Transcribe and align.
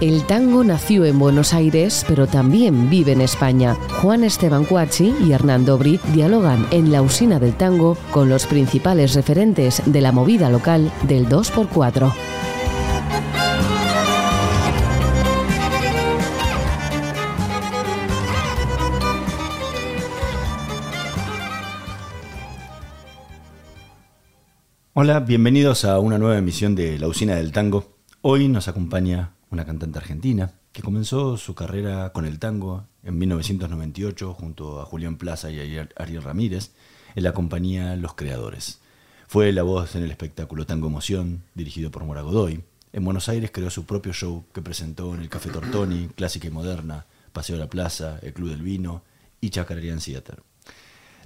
El 0.00 0.24
tango 0.24 0.64
nació 0.64 1.04
en 1.04 1.18
Buenos 1.18 1.52
Aires, 1.52 2.06
pero 2.08 2.26
también 2.26 2.88
vive 2.88 3.12
en 3.12 3.20
España. 3.20 3.74
Juan 4.00 4.24
Esteban 4.24 4.64
Cuachi 4.64 5.14
y 5.22 5.32
Hernando 5.32 5.76
Bri 5.76 6.00
dialogan 6.14 6.66
en 6.70 6.90
la 6.90 7.02
usina 7.02 7.38
del 7.38 7.54
tango 7.54 7.98
con 8.10 8.30
los 8.30 8.46
principales 8.46 9.12
referentes 9.12 9.82
de 9.84 10.00
la 10.00 10.10
movida 10.10 10.48
local 10.48 10.90
del 11.02 11.28
2x4. 11.28 12.14
Hola, 24.94 25.20
bienvenidos 25.20 25.84
a 25.84 25.98
una 25.98 26.16
nueva 26.16 26.38
emisión 26.38 26.74
de 26.74 26.98
La 26.98 27.06
Usina 27.06 27.34
del 27.34 27.52
Tango. 27.52 27.98
Hoy 28.22 28.48
nos 28.48 28.66
acompaña 28.66 29.34
una 29.50 29.64
cantante 29.64 29.98
argentina 29.98 30.52
que 30.72 30.82
comenzó 30.82 31.36
su 31.36 31.54
carrera 31.54 32.12
con 32.12 32.24
el 32.24 32.38
tango 32.38 32.86
en 33.02 33.18
1998 33.18 34.34
junto 34.34 34.80
a 34.80 34.84
Julián 34.84 35.16
Plaza 35.16 35.50
y 35.50 35.58
a 35.58 35.88
Ariel 35.96 36.22
Ramírez 36.22 36.72
en 37.14 37.24
la 37.24 37.32
compañía 37.32 37.96
Los 37.96 38.14
Creadores. 38.14 38.80
Fue 39.26 39.52
la 39.52 39.62
voz 39.62 39.94
en 39.96 40.04
el 40.04 40.10
espectáculo 40.10 40.66
Tango 40.66 40.88
Emoción, 40.88 41.42
dirigido 41.54 41.90
por 41.90 42.04
Mora 42.04 42.22
Godoy. 42.22 42.62
En 42.92 43.04
Buenos 43.04 43.28
Aires 43.28 43.50
creó 43.52 43.70
su 43.70 43.86
propio 43.86 44.12
show 44.12 44.44
que 44.52 44.62
presentó 44.62 45.14
en 45.14 45.20
el 45.20 45.28
Café 45.28 45.50
Tortoni, 45.50 46.08
Clásica 46.08 46.48
y 46.48 46.50
Moderna, 46.50 47.06
Paseo 47.32 47.56
de 47.56 47.60
la 47.60 47.70
Plaza, 47.70 48.18
el 48.22 48.32
Club 48.32 48.50
del 48.50 48.62
Vino 48.62 49.02
y 49.40 49.50
Chacararian 49.50 50.00
Theater. 50.00 50.42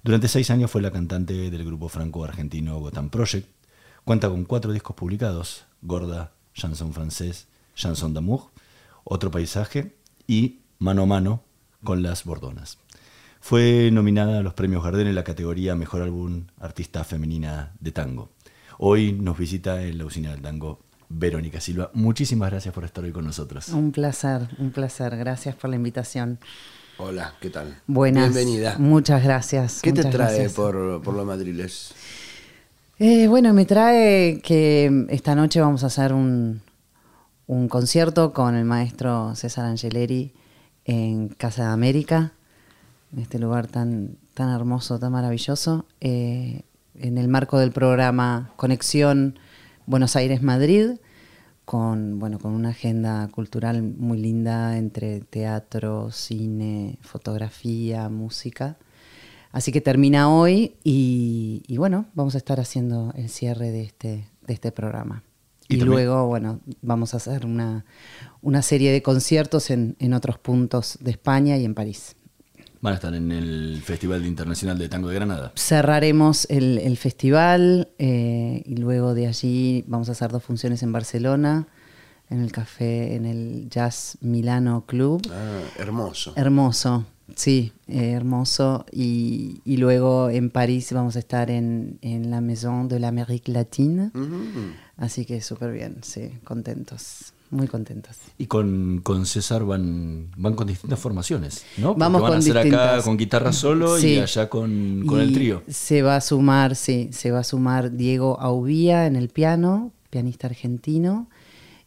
Durante 0.02 0.29
seis 0.29 0.51
años 0.51 0.70
fue 0.70 0.82
la 0.82 0.91
cantante 0.91 1.51
del 1.51 1.65
grupo 1.65 1.88
franco-argentino 1.88 2.79
Gotham 2.79 3.09
Project. 3.09 3.49
Cuenta 4.04 4.29
con 4.29 4.45
cuatro 4.45 4.73
discos 4.73 4.95
publicados, 4.95 5.65
Gorda, 5.80 6.32
Chanson 6.52 6.93
francés, 6.93 7.49
Chanson 7.75 8.15
d'amour, 8.15 8.51
Otro 9.05 9.30
paisaje 9.30 9.95
y 10.27 10.61
Mano 10.79 11.03
a 11.03 11.07
mano 11.07 11.43
con 11.83 12.03
las 12.03 12.25
Bordonas. 12.25 12.79
Fue 13.41 13.91
nominada 13.93 14.39
a 14.39 14.43
los 14.43 14.55
premios 14.55 14.83
Gardel 14.83 15.07
en 15.07 15.15
la 15.15 15.25
categoría 15.25 15.75
Mejor 15.77 16.02
Álbum 16.02 16.47
Artista 16.59 17.05
Femenina 17.05 17.73
de 17.79 17.93
Tango. 17.93 18.30
Hoy 18.79 19.13
nos 19.13 19.39
visita 19.39 19.83
en 19.83 19.99
la 19.99 20.07
usina 20.07 20.30
del 20.33 20.41
tango 20.41 20.80
Verónica 21.09 21.61
Silva. 21.61 21.91
Muchísimas 21.95 22.51
gracias 22.51 22.75
por 22.75 22.85
estar 22.85 23.05
hoy 23.05 23.13
con 23.13 23.25
nosotros. 23.25 23.69
Un 23.69 23.93
placer, 23.93 24.49
un 24.59 24.73
placer. 24.73 25.17
Gracias 25.17 25.55
por 25.55 25.71
la 25.71 25.77
invitación. 25.77 26.39
Hola, 26.99 27.35
¿qué 27.41 27.51
tal? 27.51 27.77
Buenas. 27.87 28.33
Bienvenida. 28.33 28.77
Muchas 28.79 29.23
gracias. 29.23 29.80
¿Qué 29.83 29.91
muchas 29.91 30.07
te 30.07 30.13
trae 30.13 30.35
gracias. 30.35 30.55
por, 30.55 31.02
por 31.02 31.15
los 31.15 31.27
madriles? 31.27 31.95
Eh, 32.99 33.27
bueno, 33.29 33.52
me 33.52 33.65
trae 33.65 34.41
que 34.41 35.07
esta 35.11 35.35
noche 35.35 35.61
vamos 35.61 35.85
a 35.85 35.89
hacer 35.89 36.13
un, 36.13 36.63
un 37.46 37.68
concierto 37.68 38.32
con 38.32 38.54
el 38.54 38.64
maestro 38.64 39.34
César 39.34 39.66
Angeleri 39.66 40.32
en 40.84 41.28
Casa 41.28 41.64
de 41.64 41.73
América, 41.73 42.32
en 43.12 43.20
este 43.20 43.38
lugar 43.38 43.66
tan, 43.66 44.16
tan 44.34 44.50
hermoso, 44.50 44.98
tan 44.98 45.12
maravilloso, 45.12 45.87
eh, 46.00 46.62
en 46.95 47.18
el 47.18 47.28
marco 47.28 47.59
del 47.59 47.72
programa 47.72 48.52
Conexión 48.56 49.38
Buenos 49.87 50.16
Aires-Madrid, 50.16 50.98
con, 51.65 52.18
bueno, 52.18 52.38
con 52.38 52.52
una 52.52 52.70
agenda 52.70 53.28
cultural 53.28 53.82
muy 53.82 54.18
linda 54.18 54.76
entre 54.76 55.20
teatro, 55.20 56.10
cine, 56.10 56.98
fotografía, 57.00 58.09
música. 58.09 58.76
Así 59.50 59.72
que 59.72 59.80
termina 59.80 60.30
hoy 60.30 60.76
y, 60.82 61.62
y 61.66 61.76
bueno, 61.76 62.06
vamos 62.15 62.34
a 62.34 62.38
estar 62.38 62.60
haciendo 62.60 63.12
el 63.16 63.28
cierre 63.28 63.70
de 63.70 63.82
este, 63.82 64.28
de 64.47 64.53
este 64.53 64.72
programa. 64.72 65.22
Y 65.69 65.76
luego, 65.76 66.26
bueno, 66.26 66.60
vamos 66.82 67.15
a 67.15 67.16
hacer 67.16 67.47
una, 67.47 67.84
una 68.43 68.62
serie 68.62 68.93
de 68.93 69.03
conciertos 69.03 69.71
en, 69.71 69.97
en 69.99 70.12
otros 70.12 70.39
puntos 70.39 70.99
de 71.00 71.11
España 71.11 71.56
y 71.56 71.65
en 71.65 71.75
París. 71.75 72.16
Van 72.83 72.93
a 72.93 72.97
estar 72.97 73.15
en 73.15 73.33
el 73.33 73.81
Festival 73.83 74.27
Internacional 74.27 74.77
de 74.77 74.91
Tango 74.91 75.09
de 75.09 75.15
Granada. 75.15 75.53
Cerraremos 75.56 76.47
el, 76.50 76.77
el 76.77 76.99
festival 76.99 77.89
eh, 77.99 78.62
y 78.66 78.77
luego 78.77 79.15
de 79.15 79.27
allí 79.27 79.84
vamos 79.87 80.11
a 80.11 80.12
hacer 80.12 80.31
dos 80.31 80.44
funciones 80.44 80.83
en 80.83 80.93
Barcelona, 80.93 81.66
en 82.28 82.43
el 82.43 82.53
café, 82.53 83.15
en 83.15 83.25
el 83.25 83.69
Jazz 83.71 84.19
Milano 84.21 84.84
Club. 84.87 85.22
Ah, 85.31 85.60
hermoso. 85.78 86.34
Hermoso, 86.37 87.06
sí, 87.34 87.72
eh, 87.89 88.10
hermoso. 88.10 88.84
Y, 88.93 89.62
y 89.65 89.78
luego 89.78 90.28
en 90.28 90.50
París 90.50 90.93
vamos 90.93 91.16
a 91.16 91.21
estar 91.21 91.50
en, 91.50 91.99
en 92.03 92.31
la 92.31 92.43
Maison 92.43 92.87
de 92.87 93.00
l'Amérique 93.00 93.50
Latine. 93.50 94.10
Ujú. 94.15 94.44
Así 94.97 95.25
que 95.25 95.41
súper 95.41 95.72
bien, 95.72 95.99
sí, 96.03 96.31
contentos, 96.44 97.32
muy 97.50 97.66
contentos. 97.66 98.16
Y 98.38 98.47
con, 98.47 99.00
con 99.03 99.27
César 99.27 99.65
van, 99.65 100.31
van 100.37 100.55
con 100.55 100.69
distintas 100.69 101.00
formaciones, 101.00 101.65
¿no? 101.78 101.88
Porque 101.88 102.00
Vamos 102.00 102.22
van 102.22 102.31
a 102.31 102.34
con 102.34 102.38
hacer 102.38 102.59
acá 102.59 102.65
distintas. 102.65 103.04
con 103.04 103.16
guitarra 103.16 103.53
solo 103.53 103.99
y 103.99 104.19
allá 104.21 104.49
con, 104.49 105.04
con 105.06 105.19
Y 105.19 105.22
el 105.22 105.33
trío. 105.33 105.62
Se 105.69 106.03
va 106.03 106.16
a 106.16 106.21
sumar, 106.21 106.77
sí, 106.77 107.10
se 107.12 107.33
va 107.33 107.41
a 107.41 107.44
sumar 107.44 107.91
Diego 107.93 108.38
Aubía 108.41 109.06
en 109.06 109.16
el 109.16 109.31
piano, 109.31 109.91
pianista 110.10 110.47
argentino, 110.47 111.28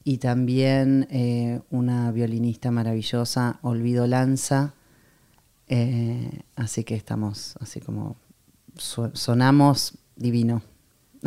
y 0.03 0.17
también 0.17 1.07
eh, 1.09 1.62
una 1.69 2.12
violinista 2.12 2.72
maravillosa, 2.72 3.59
Olvido 3.62 4.06
Lanza. 4.06 4.73
Eh, 5.69 6.41
así 6.56 6.84
que 6.84 6.96
estamos 6.96 7.56
así 7.59 7.79
como 7.81 8.16
sonamos 9.13 9.94
divino. 10.16 10.62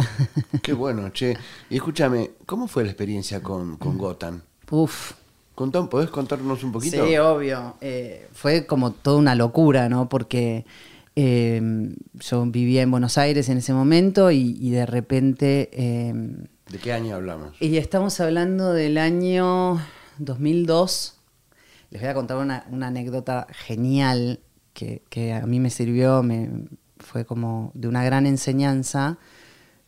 Qué 0.62 0.72
bueno, 0.72 1.08
che. 1.10 1.36
Y 1.68 1.76
escúchame, 1.76 2.30
¿cómo 2.46 2.68
fue 2.68 2.84
la 2.84 2.90
experiencia 2.90 3.42
con, 3.42 3.76
con 3.76 3.98
Gotham? 3.98 4.40
Uf, 4.70 5.12
Contá- 5.54 5.88
¿Podés 5.90 6.08
contarnos 6.10 6.64
un 6.64 6.72
poquito? 6.72 7.06
Sí, 7.06 7.16
obvio. 7.18 7.76
Eh, 7.80 8.28
fue 8.32 8.66
como 8.66 8.92
toda 8.92 9.18
una 9.18 9.34
locura, 9.34 9.88
¿no? 9.90 10.08
Porque 10.08 10.64
eh, 11.16 11.60
yo 12.14 12.46
vivía 12.46 12.80
en 12.82 12.90
Buenos 12.90 13.18
Aires 13.18 13.48
en 13.50 13.58
ese 13.58 13.74
momento 13.74 14.30
y, 14.30 14.56
y 14.60 14.70
de 14.70 14.86
repente... 14.86 15.68
eh, 15.72 16.14
¿De 16.70 16.78
qué 16.78 16.92
año 16.92 17.16
hablamos? 17.16 17.60
y 17.60 17.76
estamos 17.76 18.20
hablando 18.20 18.72
del 18.72 18.96
año 18.96 19.80
2002. 20.18 21.16
Les 21.90 22.00
voy 22.00 22.10
a 22.10 22.14
contar 22.14 22.36
una, 22.38 22.64
una 22.70 22.86
anécdota 22.86 23.46
genial 23.50 24.40
que, 24.72 25.02
que 25.10 25.32
a 25.34 25.44
mí 25.46 25.58
me 25.60 25.70
sirvió, 25.70 26.22
me, 26.22 26.48
fue 26.98 27.24
como 27.24 27.72
de 27.74 27.88
una 27.88 28.04
gran 28.04 28.26
enseñanza. 28.26 29.18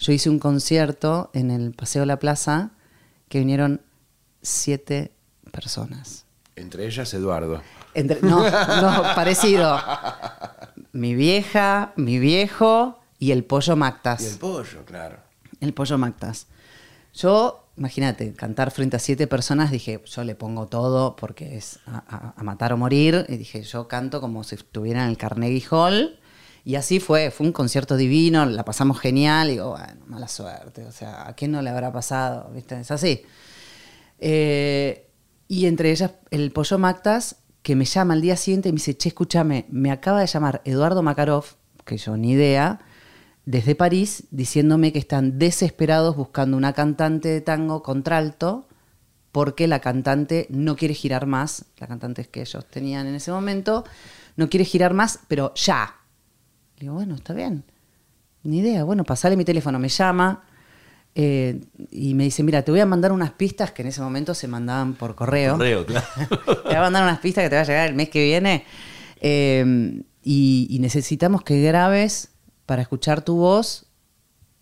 Yo 0.02 0.12
hice 0.12 0.28
un 0.30 0.40
concierto 0.40 1.30
en 1.32 1.52
el 1.52 1.72
Paseo 1.74 2.04
La 2.06 2.18
Plaza 2.18 2.70
que 3.28 3.38
vinieron 3.38 3.80
siete 4.42 5.12
personas. 5.52 6.24
Entre 6.56 6.86
ellas, 6.86 7.14
Eduardo. 7.14 7.62
Entre- 7.94 8.20
no, 8.22 8.42
no, 8.42 9.02
parecido. 9.14 9.78
Mi 10.92 11.14
vieja, 11.14 11.92
mi 11.96 12.18
viejo 12.18 12.98
y 13.20 13.30
el 13.30 13.44
pollo 13.44 13.76
Mactas. 13.76 14.22
Y 14.22 14.26
el 14.26 14.38
pollo, 14.38 14.84
claro. 14.84 15.18
El 15.60 15.72
pollo 15.72 15.96
Mactas. 15.98 16.48
Yo, 17.14 17.69
imagínate, 17.76 18.32
cantar 18.34 18.72
frente 18.72 18.96
a 18.96 18.98
siete 18.98 19.28
personas, 19.28 19.70
dije, 19.70 20.02
yo 20.04 20.24
le 20.24 20.34
pongo 20.34 20.66
todo 20.66 21.14
porque 21.14 21.56
es 21.56 21.78
a, 21.86 21.98
a- 22.08 22.34
a 22.36 22.42
matar 22.42 22.72
o 22.72 22.76
morir. 22.76 23.24
Y 23.28 23.36
dije, 23.36 23.62
yo 23.62 23.86
canto 23.86 24.20
como 24.20 24.42
si 24.42 24.56
estuviera 24.56 25.04
en 25.04 25.10
el 25.10 25.16
Carnegie 25.16 25.64
Hall. 25.70 26.19
Y 26.65 26.77
así 26.77 27.00
fue, 27.00 27.31
fue 27.31 27.47
un 27.47 27.53
concierto 27.53 27.97
divino, 27.97 28.47
la 28.47 28.65
pasamos 28.65 29.00
genial. 29.00 29.49
Y 29.49 29.53
digo, 29.53 29.71
bueno, 29.71 30.05
mala 30.06 30.28
suerte. 30.28 30.84
O 30.84 30.93
sea, 30.93 31.27
¿a 31.27 31.34
quién 31.34 31.50
no 31.50 31.61
le 31.62 31.71
habrá 31.71 31.93
pasado? 31.93 32.50
¿Viste? 32.55 32.78
Es 32.81 32.91
así. 32.91 33.23
Eh, 34.19 35.09
y 35.49 35.67
entre 35.67 35.91
ellas, 35.91 36.12
el 36.31 36.53
pollo 36.53 36.78
Mactas, 36.78 37.37
que 37.62 37.77
me 37.77 37.84
llama 37.84 38.15
al 38.15 38.23
día 38.23 38.37
siguiente 38.37 38.69
y 38.69 38.73
me 38.73 38.77
dice, 38.77 38.97
che, 38.97 39.09
escúchame, 39.09 39.67
me 39.71 39.91
acaba 39.91 40.21
de 40.21 40.27
llamar 40.27 40.62
Eduardo 40.65 41.03
Makarov, 41.03 41.45
que 41.85 41.97
yo 41.97 42.17
ni 42.17 42.32
idea, 42.32 42.81
desde 43.44 43.75
París, 43.75 44.25
diciéndome 44.31 44.93
que 44.93 45.00
están 45.00 45.38
desesperados 45.38 46.17
buscando 46.17 46.56
una 46.56 46.73
cantante 46.73 47.29
de 47.29 47.41
tango 47.41 47.82
contralto, 47.82 48.69
porque 49.32 49.67
la 49.67 49.81
cantante 49.81 50.47
no 50.50 50.76
quiere 50.76 50.94
girar 50.94 51.26
más, 51.26 51.65
la 51.79 51.87
cantante 51.87 52.25
que 52.26 52.43
ellos 52.43 52.65
tenían 52.67 53.06
en 53.06 53.17
ese 53.17 53.32
momento, 53.32 53.85
no 54.37 54.49
quiere 54.49 54.65
girar 54.65 54.94
más, 54.94 55.20
pero 55.26 55.53
ya. 55.55 55.97
Le 56.82 56.87
digo, 56.87 56.94
bueno, 56.94 57.14
está 57.14 57.32
bien. 57.32 57.62
Ni 58.43 58.58
idea. 58.58 58.82
Bueno, 58.82 59.05
pasale 59.05 59.37
mi 59.37 59.44
teléfono, 59.44 59.79
me 59.79 59.88
llama 59.88 60.43
eh, 61.14 61.61
y 61.93 62.14
me 62.14 62.25
dice, 62.25 62.43
mira, 62.43 62.62
te 62.62 62.73
voy 62.73 62.81
a 62.81 62.87
mandar 62.87 63.12
unas 63.12 63.31
pistas 63.31 63.70
que 63.70 63.82
en 63.82 63.88
ese 63.88 64.00
momento 64.00 64.34
se 64.34 64.49
mandaban 64.49 64.94
por 64.94 65.14
correo. 65.14 65.52
Correo, 65.58 65.87
claro. 65.87 66.06
Te 66.44 66.62
voy 66.64 66.75
a 66.75 66.81
mandar 66.81 67.05
unas 67.05 67.20
pistas 67.20 67.44
que 67.44 67.50
te 67.50 67.55
va 67.55 67.62
a 67.62 67.64
llegar 67.64 67.88
el 67.88 67.94
mes 67.94 68.08
que 68.08 68.25
viene. 68.25 68.64
eh, 69.20 70.02
y, 70.25 70.67
y 70.70 70.79
necesitamos 70.81 71.43
que 71.44 71.62
grabes 71.62 72.31
para 72.67 72.82
escuchar 72.82 73.23
tu 73.23 73.37
voz. 73.37 73.87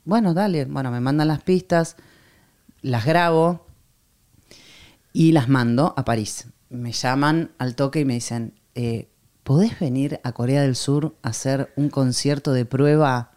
Bueno, 0.05 0.34
dale. 0.34 0.67
Bueno, 0.67 0.90
me 0.90 1.00
mandan 1.00 1.28
las 1.28 1.43
pistas, 1.43 1.96
las 2.82 3.06
grabo 3.06 3.67
y 5.14 5.32
las 5.32 5.49
mando 5.49 5.94
a 5.96 6.05
París. 6.05 6.49
Me 6.69 6.93
llaman 6.93 7.52
al 7.56 7.76
toque 7.76 8.00
y 8.00 8.05
me 8.05 8.14
dicen, 8.14 8.61
eh, 8.75 9.09
¿podés 9.50 9.81
venir 9.81 10.20
a 10.23 10.31
Corea 10.31 10.62
del 10.62 10.76
Sur 10.76 11.17
a 11.23 11.31
hacer 11.31 11.73
un 11.75 11.88
concierto 11.88 12.52
de 12.52 12.64
prueba 12.64 13.32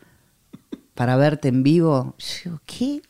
para 0.94 1.18
verte 1.18 1.48
en 1.48 1.63
vivo? 1.63 2.13
Yo, 2.44 2.60
¿qué? 2.68 3.01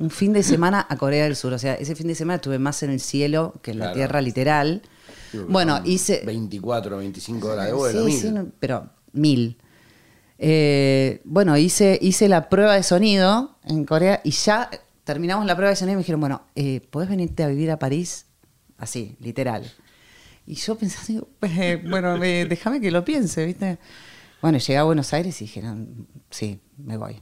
un 0.00 0.10
fin 0.10 0.32
de 0.32 0.42
semana 0.42 0.84
a 0.90 0.96
Corea 0.96 1.22
del 1.22 1.36
Sur. 1.36 1.52
O 1.52 1.58
sea, 1.60 1.74
ese 1.74 1.94
fin 1.94 2.08
de 2.08 2.16
semana 2.16 2.34
estuve 2.34 2.58
más 2.58 2.82
en 2.82 2.90
el 2.90 2.98
cielo 2.98 3.54
que 3.62 3.70
en 3.70 3.78
la 3.78 3.92
tierra 3.92 4.20
literal. 4.20 4.82
Bueno, 5.48 5.82
hice... 5.84 6.24
24, 6.26 6.96
25 6.96 7.46
horas 7.46 7.66
de 7.66 7.72
vuelo. 7.74 8.00
Sí, 8.00 8.06
mil. 8.06 8.20
sí, 8.20 8.30
no, 8.32 8.48
pero 8.58 8.90
mil. 9.12 9.56
Eh, 10.36 11.20
bueno, 11.24 11.56
hice, 11.56 11.96
hice 12.02 12.28
la 12.28 12.48
prueba 12.48 12.74
de 12.74 12.82
sonido 12.82 13.56
en 13.66 13.84
Corea 13.84 14.20
y 14.24 14.32
ya 14.32 14.68
terminamos 15.04 15.46
la 15.46 15.54
prueba 15.54 15.70
de 15.70 15.76
sonido 15.76 15.92
y 15.92 15.96
me 15.98 16.00
dijeron, 16.00 16.20
bueno, 16.20 16.42
eh, 16.56 16.80
¿podés 16.90 17.08
venirte 17.08 17.44
a 17.44 17.46
vivir 17.46 17.70
a 17.70 17.78
París? 17.78 18.26
Así, 18.78 19.14
literal. 19.20 19.72
Y 20.46 20.54
yo 20.54 20.76
pensaba, 20.76 21.04
digo, 21.06 21.28
eh, 21.42 21.82
bueno, 21.88 22.22
eh, 22.22 22.46
déjame 22.48 22.80
que 22.80 22.90
lo 22.90 23.04
piense, 23.04 23.46
¿viste? 23.46 23.78
Bueno, 24.40 24.58
llegué 24.58 24.76
a 24.76 24.82
Buenos 24.82 25.12
Aires 25.12 25.40
y 25.40 25.44
dijeron, 25.44 26.08
sí, 26.30 26.60
me 26.76 26.96
voy. 26.96 27.20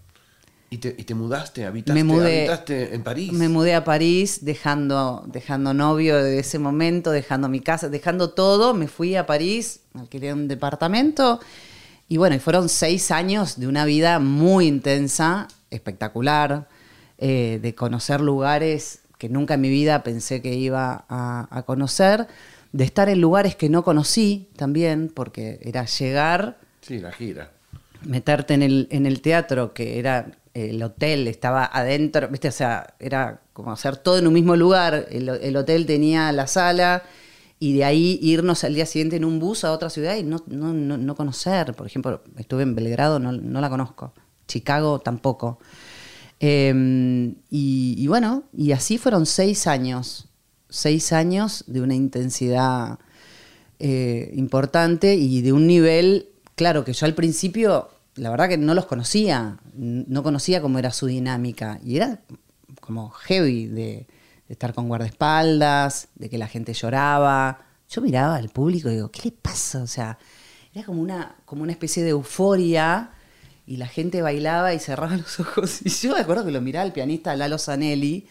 ¿Y 0.73 0.79
te, 0.79 0.95
y 0.97 1.03
te 1.03 1.15
mudaste? 1.15 1.67
¿Habitaste, 1.67 1.93
me 1.93 2.05
mudé, 2.05 2.39
habitaste 2.49 2.95
en 2.95 3.03
París? 3.03 3.33
Me 3.33 3.49
mudé 3.49 3.75
a 3.75 3.83
París 3.83 4.45
dejando, 4.45 5.25
dejando 5.27 5.75
novio 5.75 6.23
de 6.23 6.39
ese 6.39 6.61
momento, 6.61 7.11
dejando 7.11 7.49
mi 7.49 7.59
casa, 7.61 7.89
dejando 7.89 8.31
todo. 8.31 8.73
Me 8.73 8.87
fui 8.87 9.17
a 9.17 9.27
París, 9.27 9.81
alquilé 9.95 10.33
un 10.33 10.47
departamento. 10.47 11.41
Y 12.09 12.19
bueno, 12.19 12.37
y 12.37 12.39
fueron 12.39 12.69
seis 12.69 13.11
años 13.11 13.59
de 13.59 13.67
una 13.67 13.85
vida 13.85 14.21
muy 14.21 14.69
intensa, 14.69 15.49
espectacular, 15.71 16.69
eh, 17.19 17.59
de 17.61 17.75
conocer 17.75 18.21
lugares 18.21 19.01
que 19.19 19.29
nunca 19.29 19.55
en 19.55 19.61
mi 19.61 19.69
vida 19.69 20.03
pensé 20.03 20.41
que 20.41 20.55
iba 20.55 21.05
a, 21.09 21.49
a 21.51 21.63
conocer, 21.65 22.27
de 22.73 22.85
estar 22.85 23.09
en 23.09 23.21
lugares 23.21 23.57
que 23.57 23.69
no 23.69 23.83
conocí 23.85 24.49
también, 24.57 25.11
porque 25.15 25.59
era 25.63 25.85
llegar 25.87 26.59
Sí, 26.81 26.99
la 26.99 27.13
gira. 27.13 27.53
meterte 28.05 28.55
en 28.55 28.63
el, 28.63 28.89
en 28.91 29.07
el 29.07 29.21
teatro, 29.21 29.75
que 29.75 29.99
era 29.99 30.33
el 30.55 30.83
hotel, 30.83 31.29
estaba 31.29 31.65
adentro, 31.73 32.29
¿viste? 32.29 32.49
O 32.49 32.53
sea, 32.53 32.95
era 32.99 33.43
como 33.53 33.73
hacer 33.73 33.97
todo 33.97 34.19
en 34.19 34.27
un 34.27 34.33
mismo 34.33 34.57
lugar. 34.57 35.07
El, 35.11 35.29
el 35.29 35.57
hotel 35.57 35.87
tenía 35.87 36.33
la 36.33 36.47
sala 36.47 37.03
y 37.59 37.75
de 37.75 37.85
ahí 37.85 38.19
irnos 38.23 38.65
al 38.65 38.75
día 38.75 38.87
siguiente 38.87 39.17
en 39.17 39.25
un 39.25 39.39
bus 39.39 39.65
a 39.65 39.73
otra 39.73 39.91
ciudad 39.91 40.17
y 40.17 40.23
no, 40.23 40.43
no, 40.47 40.73
no, 40.73 40.97
no 40.97 41.15
conocer. 41.15 41.75
Por 41.75 41.87
ejemplo, 41.87 42.23
estuve 42.39 42.63
en 42.63 42.75
Belgrado, 42.75 43.19
no, 43.19 43.33
no 43.33 43.61
la 43.61 43.69
conozco. 43.71 44.15
Chicago 44.49 44.99
tampoco. 44.99 45.59
Eh, 46.41 46.73
y, 47.51 47.95
y 47.99 48.07
bueno, 48.07 48.45
y 48.57 48.73
así 48.73 48.99
fueron 48.99 49.27
seis 49.27 49.67
años. 49.67 50.30
Seis 50.71 51.13
años 51.13 51.65
de 51.67 51.81
una 51.81 51.95
intensidad 51.95 52.99
eh, 53.79 54.31
importante 54.35 55.15
y 55.15 55.43
de 55.43 55.53
un 55.53 55.67
nivel, 55.67 56.29
claro, 56.55 56.85
que 56.85 56.93
yo 56.93 57.07
al 57.07 57.15
principio, 57.15 57.91
la 58.15 58.31
verdad 58.31 58.49
que 58.49 58.57
no 58.57 58.75
los 58.75 58.87
conocía, 58.87 59.59
no 59.75 60.23
conocía 60.23 60.61
cómo 60.61 60.79
era 60.79 60.93
su 60.93 61.07
dinámica 61.07 61.81
y 61.85 61.97
era 61.97 62.21
como 62.81 63.11
heavy 63.11 63.67
de, 63.67 64.07
de 64.51 64.55
estar 64.55 64.75
con 64.75 64.89
guardaespaldas, 64.89 66.09
de 66.15 66.29
que 66.29 66.37
la 66.37 66.49
gente 66.49 66.73
lloraba. 66.73 67.67
Yo 67.89 68.03
miraba 68.03 68.37
al 68.37 68.49
público 68.49 68.91
y 68.91 68.95
digo, 68.95 69.11
¿qué 69.11 69.23
le 69.27 69.33
pasa? 69.33 69.83
O 69.83 69.87
sea, 69.87 70.19
era 70.75 70.85
como 70.85 71.01
una, 71.01 71.37
como 71.45 71.63
una 71.63 71.73
especie 71.73 72.03
de 72.03 72.11
euforia 72.11 73.11
y 73.67 73.77
la 73.77 73.87
gente 73.87 74.23
bailaba 74.23 74.75
y 74.75 74.81
cerraba 74.81 75.17
los 75.17 75.39
ojos. 75.39 75.81
Y 75.85 75.89
yo 75.89 76.15
me 76.15 76.21
acuerdo 76.21 76.45
que 76.45 76.51
lo 76.51 76.61
miraba 76.61 76.85
al 76.85 76.93
pianista 76.93 77.35
Lalo 77.37 77.59
Zanelli. 77.59 78.27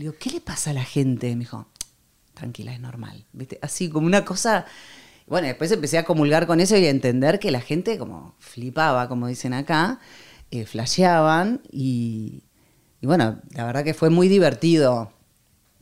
Digo, 0.00 0.14
¿qué 0.18 0.30
le 0.30 0.40
pasa 0.40 0.70
a 0.70 0.72
la 0.72 0.82
gente? 0.82 1.28
Me 1.36 1.40
dijo, 1.40 1.66
tranquila, 2.32 2.72
es 2.72 2.80
normal. 2.80 3.26
¿Viste? 3.34 3.58
Así 3.60 3.90
como 3.90 4.06
una 4.06 4.24
cosa. 4.24 4.64
Bueno, 5.26 5.46
después 5.46 5.70
empecé 5.72 5.98
a 5.98 6.06
comulgar 6.06 6.46
con 6.46 6.58
eso 6.58 6.74
y 6.78 6.86
a 6.86 6.90
entender 6.90 7.38
que 7.38 7.50
la 7.50 7.60
gente 7.60 7.98
como 7.98 8.34
flipaba, 8.38 9.08
como 9.08 9.26
dicen 9.26 9.52
acá, 9.52 10.00
eh, 10.50 10.64
flasheaban 10.64 11.60
y, 11.70 12.44
bueno, 13.02 13.40
la 13.50 13.66
verdad 13.66 13.84
que 13.84 13.92
fue 13.92 14.08
muy 14.08 14.28
divertido. 14.28 15.12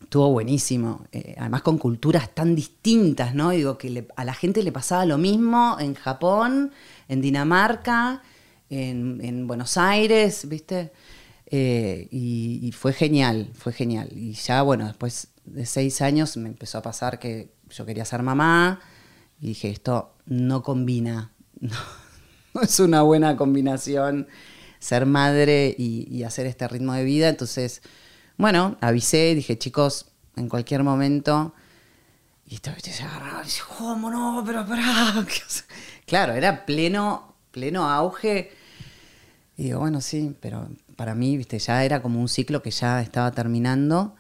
Estuvo 0.03 0.33
buenísimo. 0.33 1.07
Eh, 1.13 1.37
además 1.39 1.63
con 1.63 1.79
culturas 1.79 2.35
tan 2.35 2.57
distintas, 2.57 3.37
¿no? 3.37 3.51
Digo 3.51 3.79
que 3.79 4.05
a 4.17 4.25
la 4.25 4.35
gente 4.35 4.65
le 4.65 4.73
pasaba 4.73 5.07
lo 5.07 5.17
mismo 5.17 5.77
en 5.79 5.95
Japón, 5.95 6.73
en 7.07 7.21
Dinamarca, 7.21 8.23
en 8.69 9.47
Buenos 9.47 9.77
Aires, 9.77 10.49
¿viste? 10.49 10.91
Eh, 11.51 12.09
y, 12.11 12.73
fue 12.73 12.93
genial, 12.93 13.51
fue 13.55 13.73
genial. 13.73 14.11
Y 14.13 14.33
ya, 14.35 14.63
bueno, 14.63 14.87
después 14.87 15.29
de 15.45 15.65
seis 15.65 16.03
años 16.03 16.37
me 16.37 16.49
empezó 16.49 16.79
a 16.79 16.83
pasar 16.83 17.19
que 17.19 17.55
yo 17.71 17.87
quería 17.87 18.05
ser 18.05 18.23
mamá 18.23 18.81
y 19.41 19.49
dije, 19.49 19.71
esto 19.71 20.15
no 20.27 20.63
combina, 20.63 21.33
no, 21.61 22.61
es 22.63 22.81
una 22.81 23.03
buena 23.03 23.37
combinación 23.37 24.29
ser 24.79 25.07
madre 25.07 25.75
y, 25.77 26.23
hacer 26.23 26.47
este 26.47 26.69
ritmo 26.69 26.93
de 26.93 27.05
vida. 27.05 27.29
Entonces, 27.29 27.83
bueno, 28.37 28.77
avisé, 28.81 29.35
dije, 29.35 29.59
chicos, 29.59 30.07
en 30.37 30.49
cualquier 30.49 30.83
momento... 30.83 31.55
Y 32.51 32.55
esta 32.55 32.75
se 32.81 33.03
agarraba 33.03 33.43
y 33.43 33.45
dice, 33.45 33.61
¿cómo 33.77 34.11
no? 34.11 34.43
Pero 34.47 34.65
pará. 34.65 35.13
¿qué 35.27 35.43
hace?". 35.47 35.65
Claro, 36.07 36.33
era 36.33 36.65
pleno, 36.65 37.35
pleno 37.51 37.87
auge. 37.87 38.53
Y 39.59 39.65
digo, 39.65 39.81
bueno, 39.81 40.01
sí, 40.01 40.35
pero 40.41 40.67
para 40.99 41.15
mí, 41.15 41.37
viste, 41.37 41.61
ya 41.61 41.85
era 41.85 42.03
como 42.03 42.21
un 42.21 42.29
ciclo 42.29 42.61
que 42.61 42.73
ya 42.73 43.01
estaba 43.01 43.31
terminando. 43.31 44.17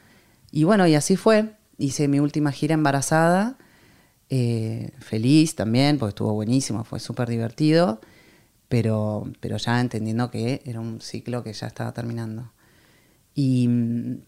Y 0.52 0.62
bueno, 0.62 0.86
y 0.86 0.94
así 0.94 1.16
fue. 1.16 1.56
Hice 1.76 2.06
mi 2.06 2.20
última 2.20 2.52
gira 2.52 2.74
embarazada, 2.74 3.58
eh, 4.30 4.92
feliz 5.00 5.56
también, 5.56 5.98
porque 5.98 6.10
estuvo 6.10 6.34
buenísimo, 6.34 6.84
fue 6.84 7.00
súper 7.00 7.28
divertido, 7.28 8.00
pero, 8.68 9.28
pero 9.40 9.56
ya 9.56 9.80
entendiendo 9.80 10.30
que 10.30 10.62
era 10.66 10.78
un 10.78 11.00
ciclo 11.00 11.42
que 11.42 11.52
ya 11.52 11.66
estaba 11.66 11.92
terminando. 11.92 12.52
Y, 13.34 13.66
mm, 13.66 14.18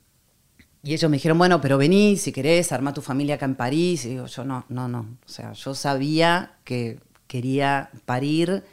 y 0.82 0.94
ellos 0.94 1.08
me 1.08 1.18
dijeron, 1.18 1.38
bueno, 1.38 1.60
pero 1.60 1.78
vení, 1.78 2.16
si 2.16 2.32
querés, 2.32 2.72
arma 2.72 2.92
tu 2.92 3.00
familia 3.00 3.36
acá 3.36 3.44
en 3.44 3.54
París. 3.54 4.04
Y 4.06 4.08
digo, 4.08 4.26
yo 4.26 4.44
no, 4.44 4.64
no, 4.68 4.88
no. 4.88 5.06
O 5.24 5.28
sea, 5.28 5.52
yo 5.52 5.76
sabía 5.76 6.56
que 6.64 6.98
quería 7.28 7.90
parir 8.06 8.64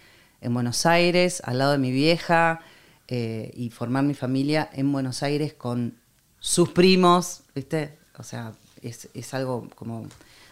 en 0.42 0.56
Buenos 0.56 0.88
Aires, 0.88 1.44
al 1.46 1.60
lado 1.60 1.74
de 1.74 1.78
mi 1.78 1.92
vieja, 1.92 2.62
eh, 3.08 3.52
y 3.56 3.70
formar 3.70 4.04
mi 4.04 4.14
familia 4.14 4.70
en 4.74 4.92
Buenos 4.92 5.24
Aires 5.24 5.54
con 5.54 5.96
sus 6.40 6.70
primos, 6.70 7.42
¿viste? 7.56 7.98
O 8.18 8.24
sea, 8.24 8.54
es, 8.82 9.10
es 9.14 9.34
algo 9.34 9.70
como 9.76 10.08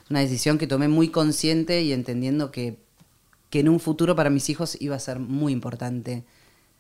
una 0.09 0.19
decisión 0.19 0.57
que 0.57 0.67
tomé 0.67 0.87
muy 0.87 1.09
consciente 1.09 1.81
y 1.81 1.91
entendiendo 1.91 2.51
que, 2.51 2.77
que 3.49 3.59
en 3.59 3.69
un 3.69 3.79
futuro 3.79 4.15
para 4.15 4.29
mis 4.29 4.49
hijos 4.49 4.77
iba 4.79 4.95
a 4.95 4.99
ser 4.99 5.19
muy 5.19 5.51
importante 5.51 6.23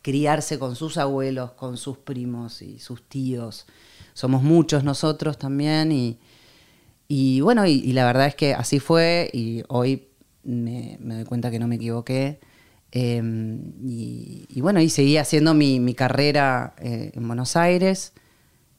criarse 0.01 0.59
con 0.59 0.75
sus 0.75 0.97
abuelos, 0.97 1.51
con 1.53 1.77
sus 1.77 1.97
primos 1.97 2.61
y 2.61 2.79
sus 2.79 3.01
tíos. 3.01 3.65
Somos 4.13 4.43
muchos 4.43 4.83
nosotros 4.83 5.37
también 5.37 5.91
y, 5.91 6.17
y 7.07 7.41
bueno, 7.41 7.65
y, 7.65 7.71
y 7.71 7.93
la 7.93 8.05
verdad 8.05 8.27
es 8.27 8.35
que 8.35 8.53
así 8.53 8.79
fue 8.79 9.29
y 9.33 9.63
hoy 9.67 10.07
me, 10.43 10.97
me 11.01 11.15
doy 11.15 11.25
cuenta 11.25 11.49
que 11.49 11.59
no 11.59 11.67
me 11.67 11.75
equivoqué. 11.75 12.39
Eh, 12.97 13.21
y, 13.83 14.45
y 14.47 14.61
bueno, 14.61 14.79
y 14.79 14.89
seguí 14.89 15.17
haciendo 15.17 15.53
mi, 15.53 15.81
mi 15.81 15.93
carrera 15.93 16.75
eh, 16.79 17.11
en 17.13 17.27
Buenos 17.27 17.57
Aires. 17.57 18.13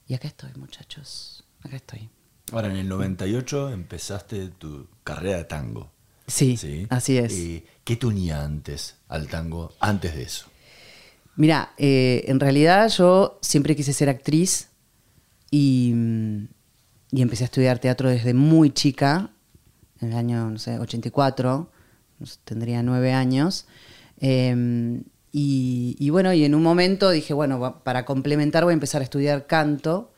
Y 0.09 0.15
acá 0.15 0.27
estoy, 0.27 0.51
muchachos. 0.57 1.45
Acá 1.63 1.77
estoy. 1.77 2.09
Ahora, 2.51 2.69
en 2.69 2.77
el 2.77 2.89
98 2.89 3.71
empezaste 3.71 4.49
tu 4.49 4.87
carrera 5.05 5.37
de 5.37 5.45
tango. 5.45 5.93
Sí, 6.27 6.87
así 6.89 7.19
es. 7.19 7.33
Eh, 7.35 7.67
¿Qué 7.85 7.97
te 7.97 8.07
unía 8.07 8.43
antes 8.43 8.97
al 9.09 9.29
tango, 9.29 9.75
antes 9.81 10.15
de 10.15 10.23
eso? 10.23 10.47
Mira, 11.37 11.75
eh, 11.77 12.25
en 12.27 12.41
realidad 12.41 12.89
yo 12.89 13.39
siempre 13.43 13.77
quise 13.77 13.93
ser 13.93 14.09
actriz 14.09 14.71
y, 15.51 15.95
y 17.11 17.21
empecé 17.21 17.45
a 17.45 17.47
estudiar 17.47 17.81
teatro 17.81 18.09
desde 18.09 18.33
muy 18.33 18.71
chica, 18.71 19.31
en 20.01 20.13
el 20.13 20.17
año, 20.17 20.51
no 20.51 20.59
sé, 20.59 20.79
84, 20.79 21.71
no 22.19 22.27
sé, 22.27 22.39
tendría 22.45 22.83
nueve 22.83 23.13
años. 23.13 23.67
Eh, 24.21 25.03
y, 25.39 26.09
bueno, 26.09 26.33
y 26.33 26.47
en 26.47 26.55
un 26.55 26.63
momento 26.63 27.11
dije, 27.11 27.35
bueno, 27.35 27.83
para 27.85 28.07
complementar 28.07 28.65
voy 28.65 28.73
a 28.73 28.75
empezar 28.75 29.03
a 29.03 29.05
estudiar 29.05 29.47
canto. 29.47 30.15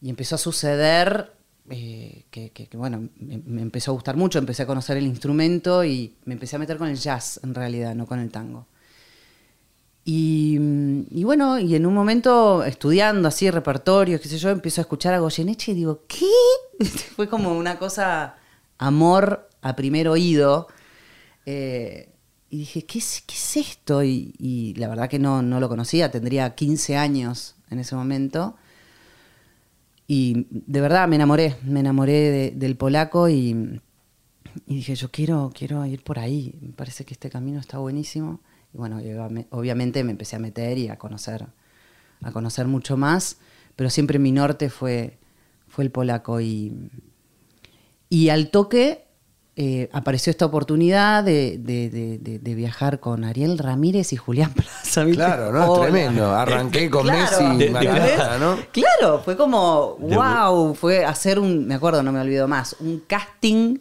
Y 0.00 0.10
empezó 0.10 0.34
a 0.34 0.38
suceder 0.38 1.32
eh, 1.70 2.24
que, 2.30 2.68
bueno, 2.74 3.10
me, 3.16 3.62
empezó 3.62 3.92
a 3.92 3.94
gustar 3.94 4.16
mucho, 4.16 4.40
empecé 4.40 4.64
a 4.64 4.66
conocer 4.66 4.96
el 4.96 5.06
instrumento 5.06 5.84
y 5.84 6.16
me 6.24 6.34
empecé 6.34 6.56
a 6.56 6.58
meter 6.58 6.78
con 6.78 6.88
el 6.88 6.96
jazz, 6.96 7.38
en 7.44 7.54
realidad, 7.54 7.94
no 7.94 8.06
con 8.06 8.18
el 8.18 8.30
tango. 8.30 8.66
Y, 10.04 10.58
y 11.10 11.22
bueno, 11.22 11.60
y 11.60 11.76
en 11.76 11.86
un 11.86 11.94
momento 11.94 12.64
estudiando 12.64 13.28
así 13.28 13.48
repertorios, 13.50 14.20
qué 14.20 14.28
sé 14.28 14.38
yo, 14.38 14.50
empiezo 14.50 14.80
a 14.80 14.82
escuchar 14.82 15.14
a 15.14 15.20
Goyeneche 15.20 15.70
y 15.70 15.76
digo, 15.76 16.02
¿qué? 16.08 16.26
Fue 17.14 17.28
como 17.28 17.56
una 17.56 17.78
cosa, 17.78 18.34
amor 18.78 19.48
a 19.62 19.76
primer 19.76 20.08
oído. 20.08 20.66
Eh, 21.46 22.13
y 22.54 22.58
dije, 22.58 22.84
¿qué 22.84 23.00
es, 23.00 23.24
qué 23.26 23.34
es 23.34 23.56
esto? 23.56 24.04
Y, 24.04 24.74
la 24.76 24.86
verdad 24.86 25.08
que 25.08 25.18
no, 25.18 25.42
no 25.42 25.58
lo 25.58 25.68
conocía, 25.68 26.12
tendría 26.12 26.54
15 26.54 26.96
años 26.96 27.56
en 27.68 27.80
ese 27.80 27.96
momento. 27.96 28.54
Y 30.06 30.46
de 30.50 30.80
verdad 30.80 31.08
me 31.08 31.16
enamoré, 31.16 31.56
me 31.64 31.80
enamoré 31.80 32.12
de- 32.30 32.50
del 32.52 32.76
polaco 32.76 33.28
y, 33.28 33.80
y 34.68 34.74
dije, 34.76 34.94
yo 34.94 35.10
quiero, 35.10 35.50
quiero 35.52 35.84
ir 35.84 36.04
por 36.04 36.20
ahí, 36.20 36.56
me 36.60 36.72
parece 36.72 37.04
que 37.04 37.14
este 37.14 37.28
camino 37.28 37.58
está 37.58 37.78
buenísimo. 37.78 38.38
Y 38.72 38.76
bueno, 38.76 39.00
obviamente 39.50 40.04
me 40.04 40.12
empecé 40.12 40.36
a 40.36 40.38
meter 40.38 40.78
y 40.78 40.88
a 40.90 40.96
conocer 40.96 41.48
a 42.22 42.30
conocer 42.30 42.68
mucho 42.68 42.96
más, 42.96 43.38
pero 43.74 43.90
siempre 43.90 44.20
mi 44.20 44.30
norte 44.30 44.70
fue, 44.70 45.18
fue 45.66 45.82
el 45.82 45.90
polaco. 45.90 46.40
Y, 46.40 46.72
y 48.08 48.28
al 48.28 48.52
toque 48.52 49.08
eh, 49.56 49.88
apareció 49.92 50.30
esta 50.32 50.46
oportunidad 50.46 51.22
de, 51.22 51.58
de- 51.58 51.88
de- 51.88 52.18
de- 52.18 52.38
de 52.40 52.54
viajar 52.54 52.98
con 52.98 53.22
Ariel 53.24 53.56
Ramírez 53.58 54.12
y 54.12 54.16
Julián 54.16 54.52
Plaza. 54.54 55.04
¿viste? 55.04 55.22
Claro, 55.22 55.52
¿no? 55.52 55.70
Hola. 55.72 55.82
Tremendo. 55.82 56.34
Arranqué 56.34 56.90
con 56.90 57.04
Claro. 57.04 57.20
Messi 57.48 57.64
y 57.66 57.70
Maradona, 57.70 58.38
¿no? 58.38 58.58
Claro, 58.72 59.20
fue 59.24 59.36
como, 59.36 59.96
wow, 60.00 60.74
fue 60.74 61.04
hacer 61.04 61.38
un, 61.38 61.66
me 61.66 61.74
acuerdo, 61.74 62.02
no 62.02 62.10
me 62.12 62.20
olvido 62.20 62.48
más, 62.48 62.76
un 62.80 63.02
casting 63.06 63.78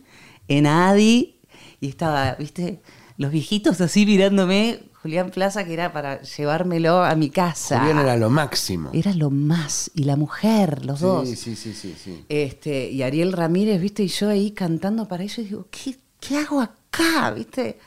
en 0.47 0.67
Adi 0.67 1.37
y 1.81 1.87
estaba, 1.89 2.35
viste, 2.35 2.79
los 3.17 3.31
viejitos 3.31 3.81
así 3.81 4.05
mirándome, 4.05 4.79
Julián 5.03 5.31
Plaza, 5.31 5.65
que 5.65 5.74
era 5.74 5.91
para 5.91 6.22
llevármelo 6.22 7.03
a 7.03 7.13
mi 7.15 7.29
casa. 7.29 7.77
Julián 7.79 8.00
era 8.00 8.15
lo 8.15 8.29
máximo. 8.29 8.89
Era 8.93 9.13
lo 9.13 9.29
más, 9.29 9.91
y 9.93 10.05
la 10.05 10.15
mujer, 10.15 10.86
los 10.86 11.01
dos. 11.01 11.27
Sí, 11.27 11.36
sí, 11.36 11.57
sí, 11.57 11.74
sí, 11.74 11.93
sí. 12.01 12.25
Este, 12.29 12.89
y 12.89 13.03
Ariel 13.03 13.33
Ramírez, 13.33 13.81
viste, 13.81 14.03
y 14.03 14.07
yo 14.07 14.29
ahí 14.29 14.51
cantando 14.51 15.05
para 15.10 15.24
ellos, 15.24 15.45
digo, 15.45 15.67
¿qué, 15.69 15.98
qué 16.22 16.38
hago 16.38 16.62
acá? 16.62 17.31
¿Viste? 17.31 17.79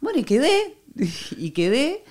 Bueno, 0.00 0.18
y 0.18 0.24
quedé, 0.24 0.78
y 1.36 1.50
quedé, 1.50 2.04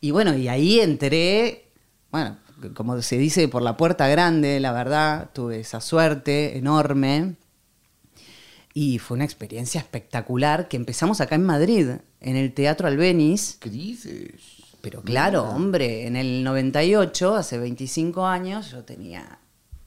y 0.00 0.10
bueno, 0.10 0.34
y 0.34 0.48
ahí 0.48 0.80
entré, 0.80 1.70
bueno, 2.10 2.38
como 2.74 3.00
se 3.02 3.18
dice, 3.18 3.46
por 3.46 3.62
la 3.62 3.76
puerta 3.76 4.08
grande, 4.08 4.58
la 4.58 4.72
verdad, 4.72 5.30
tuve 5.32 5.60
esa 5.60 5.80
suerte 5.80 6.58
enorme. 6.58 7.36
Y 8.74 8.98
fue 8.98 9.14
una 9.14 9.24
experiencia 9.24 9.80
espectacular 9.80 10.66
que 10.66 10.76
empezamos 10.76 11.20
acá 11.20 11.36
en 11.36 11.44
Madrid, 11.44 11.90
en 12.22 12.36
el 12.36 12.52
Teatro 12.52 12.88
Albeniz. 12.88 13.56
¿Qué 13.60 13.70
dices? 13.70 14.30
Pero 14.80 15.00
claro, 15.02 15.44
hombre, 15.44 16.06
en 16.06 16.16
el 16.16 16.42
98, 16.42 17.36
hace 17.36 17.58
25 17.58 18.26
años, 18.26 18.70
yo 18.72 18.82
tenía 18.84 19.38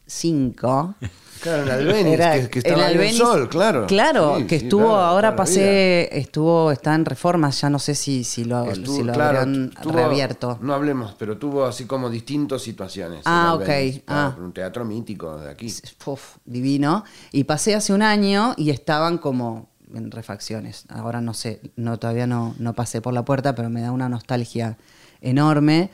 5. 0.06 0.96
Claro, 1.42 1.64
en 1.64 1.70
Albeniz, 1.70 2.14
Era- 2.14 2.40
que, 2.42 2.50
que 2.50 2.60
estaba 2.60 2.88
el 2.90 2.96
Albeniz, 2.98 3.18
sol, 3.18 3.50
claro. 3.50 3.86
Claro, 3.88 4.38
Sí, 4.38 4.46
que 4.48 4.58
sí, 4.58 4.66
estuvo, 4.66 4.86
claro, 4.86 5.02
ahora 5.02 5.30
vida. 5.32 5.36
pasé, 5.36 6.18
estuvo, 6.18 6.72
está 6.72 6.96
en 6.96 7.04
reformas, 7.06 7.60
ya 7.60 7.70
no 7.70 7.78
sé 7.78 7.94
si, 7.94 8.24
si 8.24 8.46
lo, 8.46 8.64
Estuvo- 8.72 8.96
si 8.96 9.04
lo 9.04 9.14
claro, 9.14 9.40
habrán 9.40 9.70
tuvo- 9.72 9.92
reabierto. 9.92 10.58
No 10.62 10.74
hablemos, 10.74 11.14
pero 11.20 11.38
tuvo 11.38 11.66
así 11.66 11.86
como 11.86 12.10
distintas 12.10 12.62
situaciones. 12.64 13.22
Ah, 13.26 13.52
Albeniz. 13.52 13.98
ok, 13.98 14.04
ah. 14.08 14.36
Un 14.40 14.54
teatro 14.54 14.86
mítico 14.86 15.38
de 15.38 15.52
aquí. 15.52 15.72
Uf, 16.06 16.38
divino. 16.46 17.04
Y 17.34 17.44
pasé 17.44 17.76
hace 17.76 17.94
un 17.94 18.02
año 18.02 18.54
y 18.58 18.70
estaban 18.70 19.18
como 19.18 19.70
en 19.98 20.12
refacciones. 20.12 20.86
Ahora 20.90 21.22
no 21.22 21.34
sé, 21.34 21.62
no, 21.76 21.98
todavía 21.98 22.28
no, 22.28 22.56
no 22.60 22.74
pasé 22.74 23.02
por 23.02 23.14
la 23.14 23.26
puerta, 23.26 23.56
pero 23.56 23.70
me 23.70 23.82
da 23.82 23.92
una 23.92 24.10
nostalgia 24.10 24.78
enorme. 25.22 25.90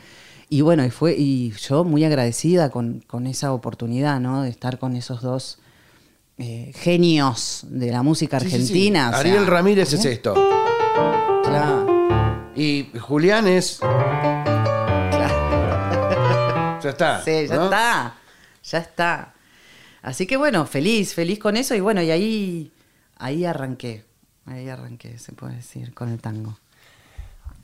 Y 0.50 0.62
bueno, 0.62 0.84
y 0.86 0.90
fue, 0.90 1.16
y 1.18 1.52
yo 1.52 1.84
muy 1.84 2.04
agradecida 2.04 2.70
con, 2.70 3.02
con 3.08 3.26
esa 3.28 3.54
oportunidad, 3.54 4.20
¿no? 4.20 4.42
De 4.44 4.50
estar 4.50 4.80
con 4.80 4.96
esos 4.98 5.22
dos 5.22 5.60
eh, 6.38 6.72
genios 6.76 7.66
de 7.70 7.92
la 7.92 8.04
música 8.04 8.40
Sí, 8.40 8.46
sí, 8.46 8.52
sí. 8.52 8.56
argentina. 8.58 9.08
o 9.10 9.12
sea, 9.12 9.20
Ariel 9.22 9.48
Ramírez 9.48 9.94
es 9.94 10.04
esto. 10.06 10.34
Claro, 11.44 12.50
Y 12.56 12.90
Julián 13.00 13.48
es. 13.48 13.78
claro. 13.80 14.42
Ya 16.84 16.90
está. 16.90 17.22
Sí, 17.24 17.48
ya 17.48 17.56
¿no? 17.56 17.64
está. 17.66 18.16
Ya 18.64 18.78
está. 18.80 19.34
Así 20.02 20.26
que 20.26 20.36
bueno, 20.36 20.66
feliz, 20.66 21.14
feliz 21.14 21.38
con 21.40 21.56
eso. 21.58 21.76
Y 21.76 21.80
bueno, 21.80 22.02
y 22.02 22.10
ahí, 22.10 22.72
ahí 23.22 23.46
arranqué. 23.46 24.04
Ahí 24.46 24.68
arranqué, 24.70 25.18
se 25.20 25.32
puede 25.34 25.56
decir, 25.58 25.94
con 25.94 26.10
el 26.10 26.20
tango. 26.20 26.58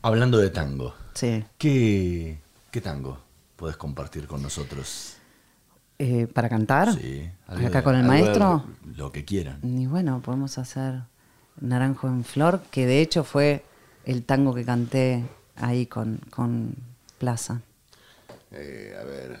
Hablando 0.02 0.38
de 0.38 0.50
tango, 0.50 0.94
Sí. 1.14 1.44
¿qué, 1.58 2.40
qué 2.70 2.80
tango 2.80 3.18
puedes 3.56 3.76
compartir 3.76 4.26
con 4.26 4.40
nosotros? 4.42 5.16
Eh, 5.98 6.28
¿Para 6.32 6.48
cantar? 6.48 6.92
Sí, 6.94 7.28
¿Acá 7.48 7.78
de- 7.78 7.82
con 7.82 7.96
el 7.96 8.02
de- 8.02 8.08
maestro? 8.08 8.64
Lo 8.96 9.10
que 9.10 9.24
quieran. 9.24 9.58
Y 9.64 9.86
bueno, 9.86 10.20
podemos 10.24 10.56
hacer 10.58 11.00
Naranjo 11.60 12.06
en 12.06 12.22
Flor, 12.24 12.62
que 12.70 12.86
de 12.86 13.00
hecho 13.00 13.24
fue 13.24 13.64
el 14.04 14.24
tango 14.24 14.54
que 14.54 14.64
canté 14.64 15.26
ahí 15.56 15.86
con, 15.86 16.20
con 16.30 16.76
Plaza. 17.18 17.60
Eh, 18.52 18.96
a 18.98 19.02
ver. 19.04 19.40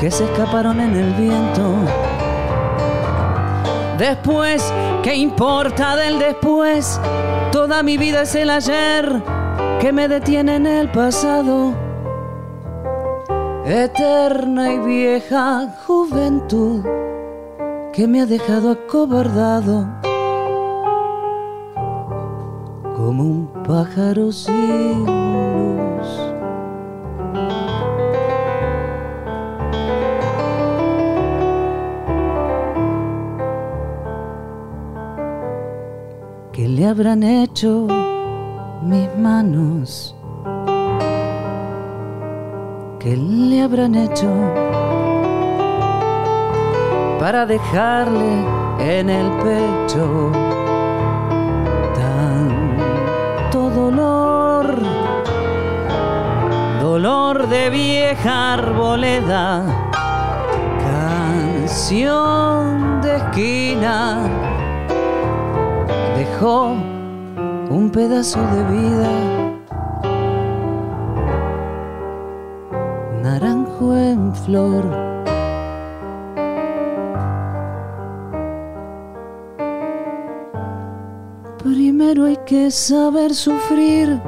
que 0.00 0.10
se 0.10 0.24
escaparon 0.24 0.80
en 0.80 0.96
el 0.96 1.12
viento. 1.14 1.74
Después, 3.98 4.72
¿qué 5.02 5.16
importa 5.16 5.96
del 5.96 6.18
después? 6.18 7.00
Toda 7.50 7.82
mi 7.82 7.98
vida 7.98 8.22
es 8.22 8.34
el 8.36 8.50
ayer 8.50 9.22
que 9.80 9.92
me 9.92 10.06
detiene 10.06 10.56
en 10.56 10.66
el 10.66 10.88
pasado. 10.90 11.74
Eterna 13.64 14.72
y 14.72 14.78
vieja 14.78 15.74
juventud 15.86 16.84
que 17.92 18.06
me 18.06 18.20
ha 18.20 18.26
dejado 18.26 18.70
acobardado 18.70 19.86
como 22.96 23.24
un 23.24 23.62
pájaro 23.64 24.30
sin 24.32 25.17
habrán 36.98 37.22
hecho 37.22 37.86
mis 38.82 39.08
manos? 39.16 40.16
¿Qué 42.98 43.16
le 43.16 43.62
habrán 43.62 43.94
hecho 43.94 44.26
para 47.20 47.46
dejarle 47.46 48.44
en 48.80 49.10
el 49.10 49.30
pecho 49.44 50.32
tanto 51.94 53.70
dolor? 53.70 54.82
Dolor 56.80 57.46
de 57.48 57.70
vieja 57.70 58.54
arboleda, 58.54 59.64
canción 61.60 63.00
de 63.02 63.16
esquina 63.18 64.47
dejó 66.38 66.76
un 67.68 67.90
pedazo 67.92 68.38
de 68.40 68.62
vida. 68.76 69.10
Naranjo 73.22 73.96
en 73.96 74.34
flor. 74.36 74.84
Primero 81.58 82.26
hay 82.26 82.38
que 82.46 82.70
saber 82.70 83.34
sufrir, 83.34 84.20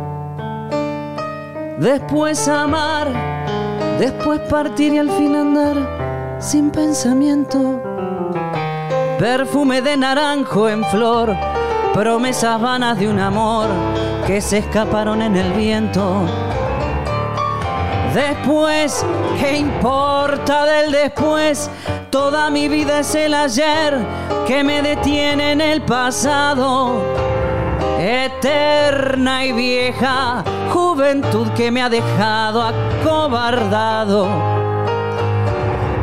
después 1.78 2.48
amar, 2.48 3.06
después 4.00 4.40
partir 4.50 4.94
y 4.94 4.98
al 4.98 5.10
fin 5.10 5.36
andar 5.36 5.76
sin 6.40 6.70
pensamiento. 6.70 7.80
Perfume 9.18 9.80
de 9.80 9.96
naranjo 9.96 10.68
en 10.68 10.84
flor, 10.86 11.36
promesas 11.94 12.60
vanas 12.60 12.98
de 12.98 13.08
un 13.08 13.18
amor 13.18 13.66
que 14.26 14.40
se 14.40 14.58
escaparon 14.58 15.22
en 15.22 15.36
el 15.36 15.52
viento. 15.52 16.26
Después, 18.14 19.04
¿qué 19.38 19.58
importa 19.58 20.64
del 20.66 20.92
después? 20.92 21.70
Toda 22.10 22.50
mi 22.50 22.68
vida 22.68 23.00
es 23.00 23.14
el 23.14 23.34
ayer 23.34 23.98
que 24.46 24.64
me 24.64 24.82
detiene 24.82 25.52
en 25.52 25.60
el 25.60 25.82
pasado. 25.82 27.02
Eterna 27.98 29.44
y 29.44 29.52
vieja 29.52 30.42
juventud 30.72 31.48
que 31.56 31.70
me 31.70 31.82
ha 31.82 31.88
dejado 31.88 32.62
acobardado. 32.62 34.26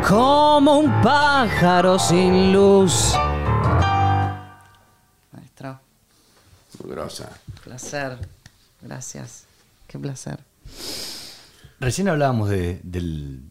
Como 0.06 0.78
un 0.78 1.02
pájaro 1.02 1.98
sin 1.98 2.52
luz. 2.52 3.14
Placer. 7.78 8.18
Gracias. 8.82 9.44
Qué 9.86 9.98
placer. 9.98 10.40
Recién 11.80 12.08
hablábamos 12.08 12.48
de, 12.50 12.80
del- 12.82 13.42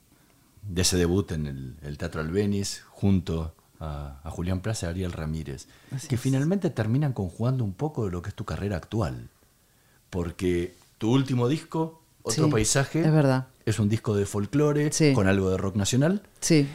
de 0.64 0.82
ese 0.82 0.98
debut 0.98 1.32
en 1.32 1.48
el, 1.48 1.76
el 1.82 1.98
Teatro 1.98 2.22
Albeniz 2.22 2.82
junto 2.90 3.56
a, 3.80 4.20
a 4.24 4.30
Julián 4.30 4.60
Plaza 4.62 4.88
y 4.88 4.90
Ariel 4.90 5.14
Ramírez, 5.14 5.68
que 6.10 6.18
finalmente 6.18 6.70
terminan 6.70 7.14
conjugando 7.14 7.64
un 7.64 7.74
poco 7.74 8.06
de 8.06 8.12
lo 8.12 8.22
que 8.22 8.30
es 8.30 8.36
tu 8.36 8.44
carrera 8.46 8.76
actual. 8.78 9.30
Porque 10.10 10.76
tu 10.98 11.12
último 11.12 11.48
disco, 11.48 12.02
Otro 12.24 12.46
Sí, 12.46 12.52
Paisaje, 12.52 13.02
es 13.02 13.12
verdad. 13.12 13.48
es 13.66 13.80
un 13.80 13.88
disco 13.90 14.14
de 14.16 14.26
folclore 14.26 14.92
Sí. 14.92 15.14
con 15.14 15.28
algo 15.28 15.50
de 15.50 15.58
rock 15.58 15.76
nacional. 15.76 16.22
Sí. 16.42 16.68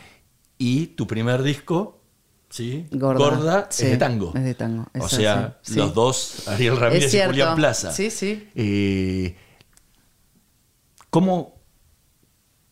Y 0.58 0.86
tu 0.88 1.06
primer 1.06 1.42
disco, 1.42 2.00
¿sí? 2.52 2.86
Gorda, 2.92 3.66
sí, 3.70 3.84
es 3.84 3.90
de 3.92 3.96
tango. 3.96 4.32
es 4.36 4.44
de 4.44 4.54
tango, 4.54 4.86
O 4.98 5.08
sea, 5.08 5.58
sí. 5.62 5.74
los 5.74 5.94
dos, 5.94 6.46
Ariel 6.48 6.76
Ramírez 6.76 7.12
y. 7.14 7.20
Julián 7.20 7.56
Plaza. 7.56 7.90
Sí, 7.90 8.10
sí. 8.10 8.48
Eh, 8.54 9.34
¿cómo, 11.08 11.56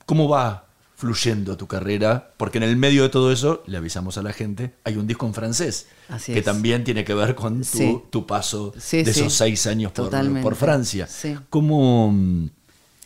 ¿Cómo 0.05 0.29
va 0.29 0.67
fluyendo 0.97 1.57
tu 1.57 1.67
carrera? 1.67 2.35
Porque 2.37 2.59
en 2.59 2.65
el 2.65 2.77
medio 2.77 3.03
de 3.03 3.09
todo 3.09 3.33
eso, 3.33 3.63
le 3.67 3.79
avisamos 3.79 4.19
a 4.19 4.23
la 4.23 4.35
gente, 4.35 4.75
hay 4.85 4.97
un 4.97 5.07
disco 5.07 5.27
en 5.27 5.33
francés. 5.33 5.87
Así 6.09 6.35
que 6.35 6.41
es. 6.41 6.45
también 6.45 6.85
tiene 6.85 7.03
que 7.05 7.15
ver 7.15 7.35
con 7.35 7.63
tu, 8.11 8.27
paso 8.27 8.75
de 8.93 9.01
esos 9.01 9.33
seis 9.33 9.67
años 9.67 9.93
por, 9.93 10.57
Francia. 10.57 11.09
¿Cómo, 11.49 12.15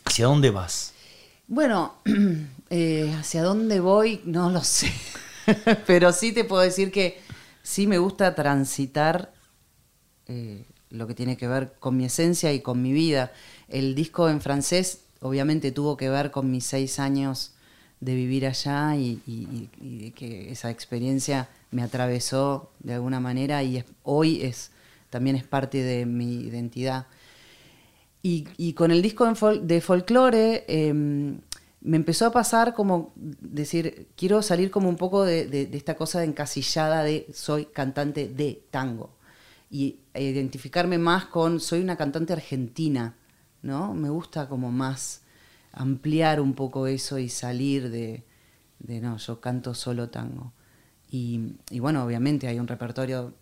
¿Hacia 0.04 0.26
dónde 0.26 0.50
vas? 0.50 0.92
Bueno, 1.46 1.94
eh, 2.70 3.14
hacia 3.16 3.42
dónde 3.42 3.78
voy 3.78 4.22
no 4.24 4.50
lo 4.50 4.64
sé, 4.64 4.92
pero 5.86 6.12
sí 6.12 6.32
te 6.32 6.44
puedo 6.44 6.62
decir 6.62 6.90
que 6.90 7.18
sí 7.62 7.86
me 7.86 7.98
gusta 7.98 8.34
transitar 8.34 9.32
eh, 10.26 10.64
lo 10.90 11.06
que 11.06 11.14
tiene 11.14 11.36
que 11.36 11.48
ver 11.48 11.74
con 11.80 11.96
mi 11.96 12.04
esencia 12.04 12.52
y 12.52 12.60
con 12.60 12.82
mi 12.82 12.92
vida. 12.92 13.32
El 13.68 13.94
disco 13.94 14.28
en 14.28 14.40
francés 14.40 15.00
obviamente 15.20 15.72
tuvo 15.72 15.96
que 15.96 16.08
ver 16.10 16.30
con 16.30 16.50
mis 16.50 16.64
seis 16.64 16.98
años 16.98 17.52
de 18.00 18.14
vivir 18.14 18.46
allá 18.46 18.96
y, 18.96 19.20
y- 19.26 20.10
que 20.12 20.52
esa 20.52 20.70
experiencia 20.70 21.48
me 21.70 21.82
atravesó 21.82 22.70
de 22.80 22.94
alguna 22.94 23.18
manera 23.20 23.62
y 23.62 23.82
hoy 24.02 24.42
es 24.42 24.70
también 25.10 25.36
es 25.36 25.44
parte 25.44 25.82
de 25.82 26.06
mi 26.06 26.40
identidad. 26.42 27.06
Y, 28.22 28.72
con 28.72 28.90
el 28.90 29.02
disco 29.02 29.30
de 29.60 29.80
folclore 29.82 30.64
em, 30.66 31.38
me 31.84 31.98
empezó 31.98 32.26
a 32.26 32.32
pasar 32.32 32.72
como 32.72 33.12
decir, 33.14 34.08
quiero 34.16 34.40
salir 34.40 34.70
como 34.70 34.88
un 34.88 34.96
poco 34.96 35.24
de, 35.24 35.68
esta 35.74 35.96
cosa 35.96 36.24
encasillada 36.24 37.04
de 37.04 37.26
soy 37.32 37.66
cantante 37.66 38.26
de 38.26 38.64
tango. 38.70 39.10
Y 39.70 40.00
identificarme 40.14 40.96
más 40.96 41.26
con 41.26 41.60
soy 41.60 41.80
una 41.80 41.96
cantante 41.96 42.32
argentina, 42.32 43.16
¿no? 43.62 43.92
Me 43.92 44.08
gusta 44.08 44.48
como 44.48 44.72
más 44.72 45.22
ampliar 45.72 46.40
un 46.40 46.54
poco 46.54 46.86
eso 46.86 47.18
y 47.18 47.28
salir 47.28 47.90
de, 47.90 48.24
de 48.78 49.00
no, 49.00 49.18
yo 49.18 49.40
canto 49.40 49.74
solo 49.74 50.08
tango. 50.08 50.52
Y, 51.10 51.56
y 51.70 51.80
bueno, 51.80 52.02
obviamente 52.02 52.48
hay 52.48 52.58
un 52.58 52.66
repertorio 52.66 53.34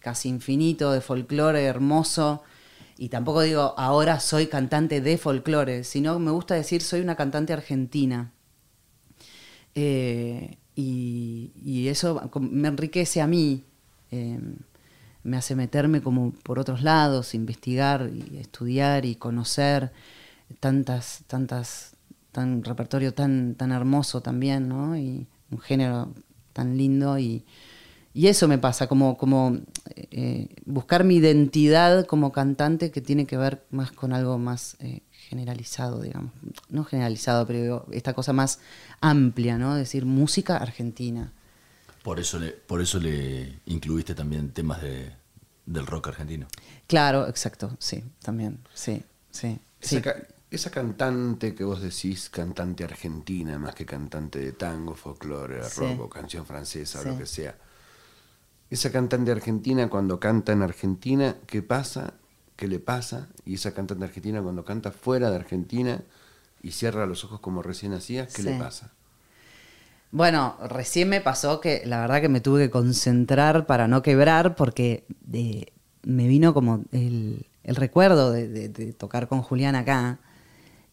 casi 0.00 0.28
infinito 0.28 0.92
de 0.92 1.00
folclore 1.00 1.64
hermoso. 1.64 2.42
Y 2.96 3.08
tampoco 3.08 3.42
digo, 3.42 3.74
ahora 3.76 4.20
soy 4.20 4.46
cantante 4.46 5.00
de 5.00 5.18
folclore, 5.18 5.84
sino 5.84 6.18
me 6.18 6.30
gusta 6.30 6.54
decir, 6.54 6.82
soy 6.82 7.00
una 7.00 7.16
cantante 7.16 7.52
argentina. 7.52 8.32
Eh, 9.74 10.58
y, 10.76 11.88
eso 11.88 12.30
me 12.40 12.68
enriquece 12.68 13.20
a 13.20 13.26
mí, 13.26 13.64
eh, 14.10 14.38
me 15.22 15.36
hace 15.36 15.54
meterme 15.54 16.02
como 16.02 16.32
por 16.32 16.58
otros 16.58 16.82
lados, 16.82 17.34
investigar 17.34 18.10
y 18.12 18.38
estudiar 18.38 19.04
y 19.04 19.16
conocer 19.16 19.92
tantas, 20.60 21.24
tantas, 21.26 21.96
tan 22.32 22.62
repertorio 22.64 23.14
tan, 23.14 23.54
tan 23.54 23.72
hermoso 23.72 24.20
también, 24.20 24.68
¿no? 24.68 24.96
Y 24.96 25.26
un 25.50 25.58
género 25.60 26.12
tan 26.52 26.76
lindo 26.76 27.18
y, 27.18 27.44
y 28.14 28.28
eso 28.28 28.46
me 28.46 28.58
pasa, 28.58 28.86
como, 28.86 29.18
como 29.18 29.58
eh, 29.96 30.48
buscar 30.64 31.02
mi 31.02 31.16
identidad 31.16 32.06
como 32.06 32.30
cantante 32.30 32.90
que 32.92 33.00
tiene 33.00 33.26
que 33.26 33.36
ver 33.36 33.64
más 33.70 33.90
con 33.90 34.12
algo 34.12 34.38
más 34.38 34.76
eh, 34.78 35.02
generalizado, 35.28 36.00
digamos. 36.00 36.30
No 36.68 36.84
generalizado, 36.84 37.44
pero 37.46 37.60
digo, 37.60 37.86
esta 37.90 38.14
cosa 38.14 38.32
más 38.32 38.60
amplia, 39.00 39.58
¿no? 39.58 39.74
Decir 39.74 40.06
música 40.06 40.56
argentina. 40.58 41.32
Por 42.04 42.20
eso 42.20 42.38
le, 42.38 42.52
por 42.52 42.80
eso 42.80 43.00
le 43.00 43.58
incluiste 43.66 44.14
también 44.14 44.50
temas 44.50 44.80
de, 44.80 45.10
del 45.66 45.86
rock 45.86 46.08
argentino. 46.08 46.46
Claro, 46.86 47.26
exacto, 47.28 47.76
sí, 47.80 48.04
también, 48.22 48.60
sí, 48.74 49.02
sí. 49.30 49.58
sí. 49.80 49.96
Esa, 49.96 50.14
esa 50.50 50.70
cantante 50.70 51.52
que 51.54 51.64
vos 51.64 51.82
decís, 51.82 52.30
cantante 52.30 52.84
argentina, 52.84 53.58
más 53.58 53.74
que 53.74 53.84
cantante 53.86 54.38
de 54.38 54.52
tango, 54.52 54.94
folclore, 54.94 55.64
Sí. 55.64 55.80
rock 55.80 56.00
o 56.02 56.08
canción 56.08 56.46
francesa 56.46 57.02
Sí. 57.02 57.08
o 57.08 57.12
lo 57.12 57.18
que 57.18 57.26
sea. 57.26 57.56
Esa 58.76 58.92
cantante 58.92 59.30
argentina 59.32 59.88
cuando 59.88 60.20
canta 60.20 60.52
en 60.52 60.60
Argentina, 60.62 61.36
¿qué 61.46 61.62
pasa? 61.62 62.14
¿Qué 62.56 62.66
le 62.68 62.78
pasa? 62.78 63.28
Y 63.46 63.54
esa 63.54 63.72
cantante 63.72 64.04
argentina 64.04 64.42
cuando 64.42 64.64
canta 64.66 64.90
fuera 64.92 65.30
de 65.30 65.36
Argentina 65.36 66.02
y 66.62 66.72
cierra 66.72 67.06
los 67.06 67.24
ojos 67.24 67.40
como 67.40 67.62
recién 67.62 67.92
hacías, 67.94 68.28
¿qué 68.32 68.42
le 68.42 68.52
pasa? 68.54 68.92
Bueno, 70.10 70.56
recién 70.68 71.08
me 71.08 71.20
pasó 71.20 71.60
que 71.60 71.82
la 71.86 72.00
verdad 72.00 72.20
que 72.20 72.28
me 72.28 72.40
tuve 72.40 72.64
que 72.64 72.70
concentrar 72.70 73.66
para 73.66 73.88
no 73.88 74.02
quebrar 74.02 74.54
porque 74.54 75.04
de- 75.26 75.72
me 76.04 76.28
vino 76.28 76.54
como 76.54 76.84
el, 76.92 77.46
el 77.64 77.76
recuerdo 77.76 78.30
de, 78.30 78.46
de- 78.48 78.68
de 78.68 78.92
tocar 78.92 79.26
con 79.28 79.42
Julián 79.42 79.74
acá, 79.74 80.18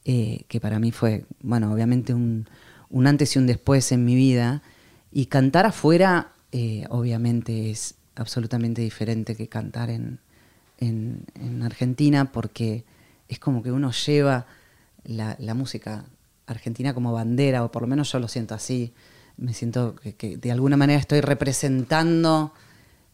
eh, 0.05 0.45
que 0.49 0.59
para 0.61 0.79
mí 0.79 0.91
fue, 0.91 1.25
bueno, 1.41 1.73
obviamente 1.73 2.13
un, 2.13 2.47
un 2.89 3.07
antes 3.07 3.35
y 3.35 3.39
un 3.39 3.47
después 3.47 3.91
en 3.91 4.05
mi 4.05 4.15
vida. 4.15 4.63
Y 5.11 5.27
cantar 5.27 5.65
afuera, 5.67 6.33
eh, 6.51 6.85
obviamente, 6.89 7.71
es 7.71 7.95
absolutamente 8.15 8.81
diferente 8.81 9.35
que 9.35 9.47
cantar 9.47 9.89
en, 9.89 10.19
en- 10.79 11.25
en 11.35 11.63
Argentina 11.63 12.31
porque 12.31 12.83
es 13.29 13.39
como 13.39 13.63
que 13.63 13.71
uno 13.71 13.91
lleva 13.91 14.45
la, 15.03 15.35
música 15.53 16.05
argentina 16.47 16.93
como 16.93 17.13
bandera, 17.13 17.63
o 17.63 17.71
por 17.71 17.81
lo 17.83 17.87
menos 17.87 18.11
yo 18.11 18.19
lo 18.19 18.27
siento 18.27 18.53
así. 18.55 18.93
Me 19.37 19.53
siento 19.53 19.95
que, 19.95 20.13
que 20.15 20.37
de 20.37 20.51
alguna 20.51 20.77
manera 20.77 20.99
estoy 20.99 21.21
representando 21.21 22.53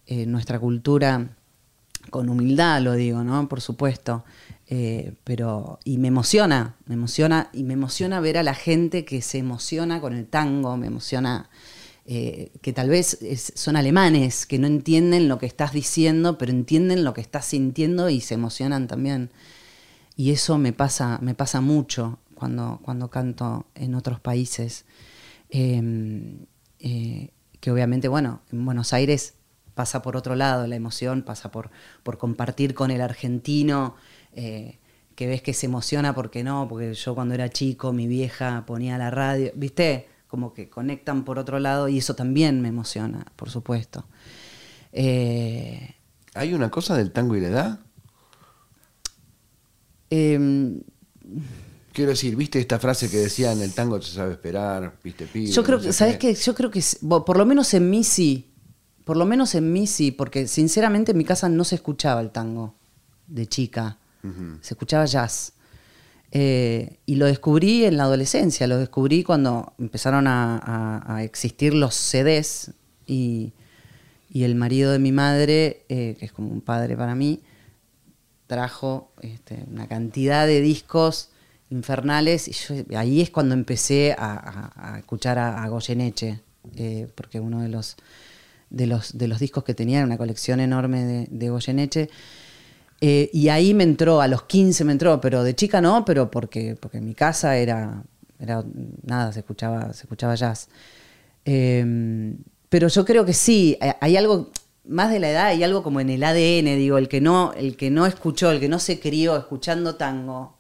eh, 0.08 0.26
nuestra 0.26 0.60
cultura 0.60 1.30
con 2.10 2.30
humildad, 2.30 2.82
lo 2.82 2.94
digo, 2.94 3.24
¿no? 3.24 3.48
Por 3.48 3.62
supuesto. 3.62 4.24
Eh, 4.70 5.14
pero, 5.24 5.80
y 5.84 5.98
me 5.98 6.08
emociona, 6.10 6.76
me 6.88 6.96
emociona, 6.96 7.50
y 7.54 7.64
me 7.64 7.74
emociona 7.74 8.20
ver 8.20 8.38
a 8.38 8.44
la 8.44 8.54
gente 8.56 9.06
que 9.06 9.22
se 9.22 9.38
emociona 9.38 10.02
con 10.02 10.14
el 10.14 10.26
tango, 10.26 10.76
me 10.78 10.88
emociona 10.88 11.50
eh, 12.08 12.52
que 12.62 12.74
tal 12.74 12.90
vez 12.90 13.20
son 13.56 13.76
alemanes, 13.76 14.46
que 14.46 14.58
no 14.58 14.66
entienden 14.66 15.28
lo 15.28 15.38
que 15.38 15.46
estás 15.46 15.74
diciendo, 15.74 16.38
pero 16.38 16.52
entienden 16.52 17.04
lo 17.04 17.14
que 17.14 17.22
estás 17.22 17.46
sintiendo 17.46 18.10
y 18.10 18.22
se 18.22 18.34
emocionan 18.34 18.88
también. 18.88 19.30
Y 20.16 20.32
eso 20.32 20.58
me 20.58 20.74
pasa, 20.74 21.20
me 21.22 21.36
pasa 21.36 21.62
mucho 21.62 22.20
cuando, 22.34 22.80
cuando 22.82 23.10
canto 23.10 23.68
en 23.76 23.94
otros 23.94 24.20
países. 24.20 24.86
Eh, 25.50 26.40
eh, 26.80 27.30
que 27.60 27.72
obviamente, 27.72 28.08
bueno, 28.08 28.42
en 28.52 28.66
Buenos 28.66 28.94
Aires 28.94 29.36
pasa 29.74 30.02
por 30.02 30.18
otro 30.18 30.36
lado, 30.36 30.68
la 30.68 30.76
emoción 30.76 31.22
pasa 31.24 31.52
por, 31.52 31.70
por 32.04 32.18
compartir 32.18 32.74
con 32.74 32.92
el 32.92 33.02
argentino, 33.02 33.96
eh, 34.34 34.80
que 35.16 35.28
ves 35.28 35.42
que 35.42 35.54
se 35.54 35.66
emociona 35.66 36.14
porque 36.14 36.44
no, 36.44 36.68
porque 36.68 36.94
yo 36.94 37.16
cuando 37.16 37.34
era 37.34 37.50
chico 37.50 37.94
mi 37.94 38.08
vieja 38.08 38.66
ponía 38.66 38.98
la 38.98 39.10
radio, 39.10 39.52
¿viste? 39.56 40.08
Como 40.28 40.54
que 40.54 40.70
conectan 40.70 41.24
por 41.24 41.40
otro 41.40 41.60
lado 41.60 41.88
y 41.88 42.00
eso 42.00 42.16
también 42.16 42.62
me 42.62 42.70
emociona, 42.70 43.26
por 43.36 43.50
supuesto. 43.50 44.06
Eh, 44.92 45.96
¿Hay 46.34 46.54
una 46.54 46.70
cosa 46.70 46.96
del 46.96 47.12
tango 47.12 47.36
y 47.36 47.42
la 47.42 47.48
edad? 47.48 47.80
Em, 50.10 50.82
Quiero 51.98 52.12
decir, 52.12 52.36
¿viste 52.36 52.60
esta 52.60 52.78
frase 52.78 53.10
que 53.10 53.18
decía 53.18 53.52
en 53.52 53.60
el 53.60 53.74
tango 53.74 54.00
se 54.00 54.14
sabe 54.14 54.34
esperar, 54.34 55.00
viste 55.04 55.26
pibe? 55.26 55.48
Yo 55.48 55.64
creo 55.64 55.80
no 55.80 55.84
que, 55.84 55.92
¿sabes 55.92 56.18
qué? 56.18 56.36
Yo 56.36 56.54
creo 56.54 56.70
que, 56.70 56.80
por 57.10 57.38
lo 57.38 57.44
menos 57.44 57.74
en 57.74 57.90
mí 57.90 58.04
sí. 58.04 58.54
Por 59.04 59.18
lo 59.18 59.26
menos 59.26 59.56
en 59.56 59.74
mí 59.74 59.88
sí, 59.88 60.12
porque 60.12 60.48
sinceramente 60.48 61.14
en 61.14 61.18
mi 61.18 61.26
casa 61.26 61.50
no 61.50 61.64
se 61.64 61.74
escuchaba 61.74 62.22
el 62.22 62.30
tango 62.30 62.76
de 63.26 63.48
chica. 63.48 63.98
Se 64.62 64.76
escuchaba 64.76 65.06
jazz. 65.06 65.54
Eh, 66.32 66.98
y 67.06 67.16
lo 67.16 67.26
descubrí 67.26 67.86
en 67.86 67.98
la 67.98 68.04
adolescencia, 68.04 68.68
lo 68.68 68.78
descubrí 68.78 69.24
cuando 69.24 69.74
empezaron 69.80 70.26
a, 70.28 71.22
existir 71.24 71.74
los 71.74 71.96
CDs 71.96 72.72
y, 73.06 73.54
y 74.30 74.44
el 74.44 74.56
marido 74.56 74.92
de 74.92 75.00
mi 75.00 75.12
madre, 75.12 75.86
eh, 75.90 76.16
que 76.20 76.26
es 76.26 76.32
como 76.32 76.50
un 76.50 76.62
padre 76.62 76.98
para 76.98 77.16
mí, 77.16 77.42
trajo 78.46 79.12
este, 79.22 79.64
una 79.72 79.88
cantidad 79.88 80.46
de 80.46 80.62
discos 80.62 81.30
infernales 81.70 82.48
y 82.48 82.96
ahí 82.96 83.22
es 83.22 83.30
cuando 83.30 83.54
empecé 83.54 84.16
a, 84.18 84.96
escuchar 85.00 85.38
a, 85.40 85.68
Goyeneche, 85.68 86.40
eh, 86.76 87.08
porque 87.16 87.40
uno 87.40 87.62
de 87.62 87.70
los, 87.70 87.96
de, 88.70 88.88
los, 88.88 89.18
de 89.18 89.28
los 89.28 89.40
discos 89.40 89.64
que 89.64 89.74
tenía 89.74 90.00
era 90.00 90.06
una 90.06 90.18
colección 90.18 90.60
enorme 90.60 91.28
de 91.30 91.50
Goyeneche. 91.50 92.10
Eh, 93.02 93.30
y 93.32 93.50
ahí 93.50 93.74
me 93.74 93.84
entró, 93.84 94.22
a 94.22 94.28
los 94.28 94.44
15 94.44 94.84
me 94.84 94.92
entró, 94.92 95.22
pero 95.22 95.44
de 95.44 95.56
chica 95.56 95.82
no, 95.82 96.04
pero 96.06 96.32
porque, 96.32 96.76
porque 96.80 96.98
en 96.98 97.06
mi 97.06 97.14
casa 97.14 97.58
era, 97.58 98.04
era 98.40 98.64
nada, 99.04 99.32
se 99.34 99.40
escuchaba, 99.40 99.94
se 99.94 100.04
escuchaba 100.04 100.36
jazz. 100.36 100.70
Eh, 101.46 102.34
pero 102.70 102.88
yo 102.88 103.06
creo 103.06 103.26
que 103.26 103.34
sí, 103.34 103.78
hay- 103.80 103.94
hay 104.02 104.18
algo, 104.18 104.50
más 104.86 105.10
de 105.12 105.20
la 105.20 105.30
edad, 105.30 105.46
hay 105.48 105.64
algo 105.64 105.84
como 105.84 106.00
en 106.02 106.10
el 106.10 106.24
ADN, 106.24 106.76
digo, 106.76 106.98
el 106.98 107.08
que 107.08 107.22
no, 107.22 107.54
el 107.54 107.76
que 107.78 107.90
no 107.92 108.06
escuchó, 108.06 108.52
el 108.52 108.60
que 108.60 108.70
no 108.70 108.80
se 108.80 109.00
crió 109.00 109.38
escuchando 109.38 109.96
tango, 109.96 110.58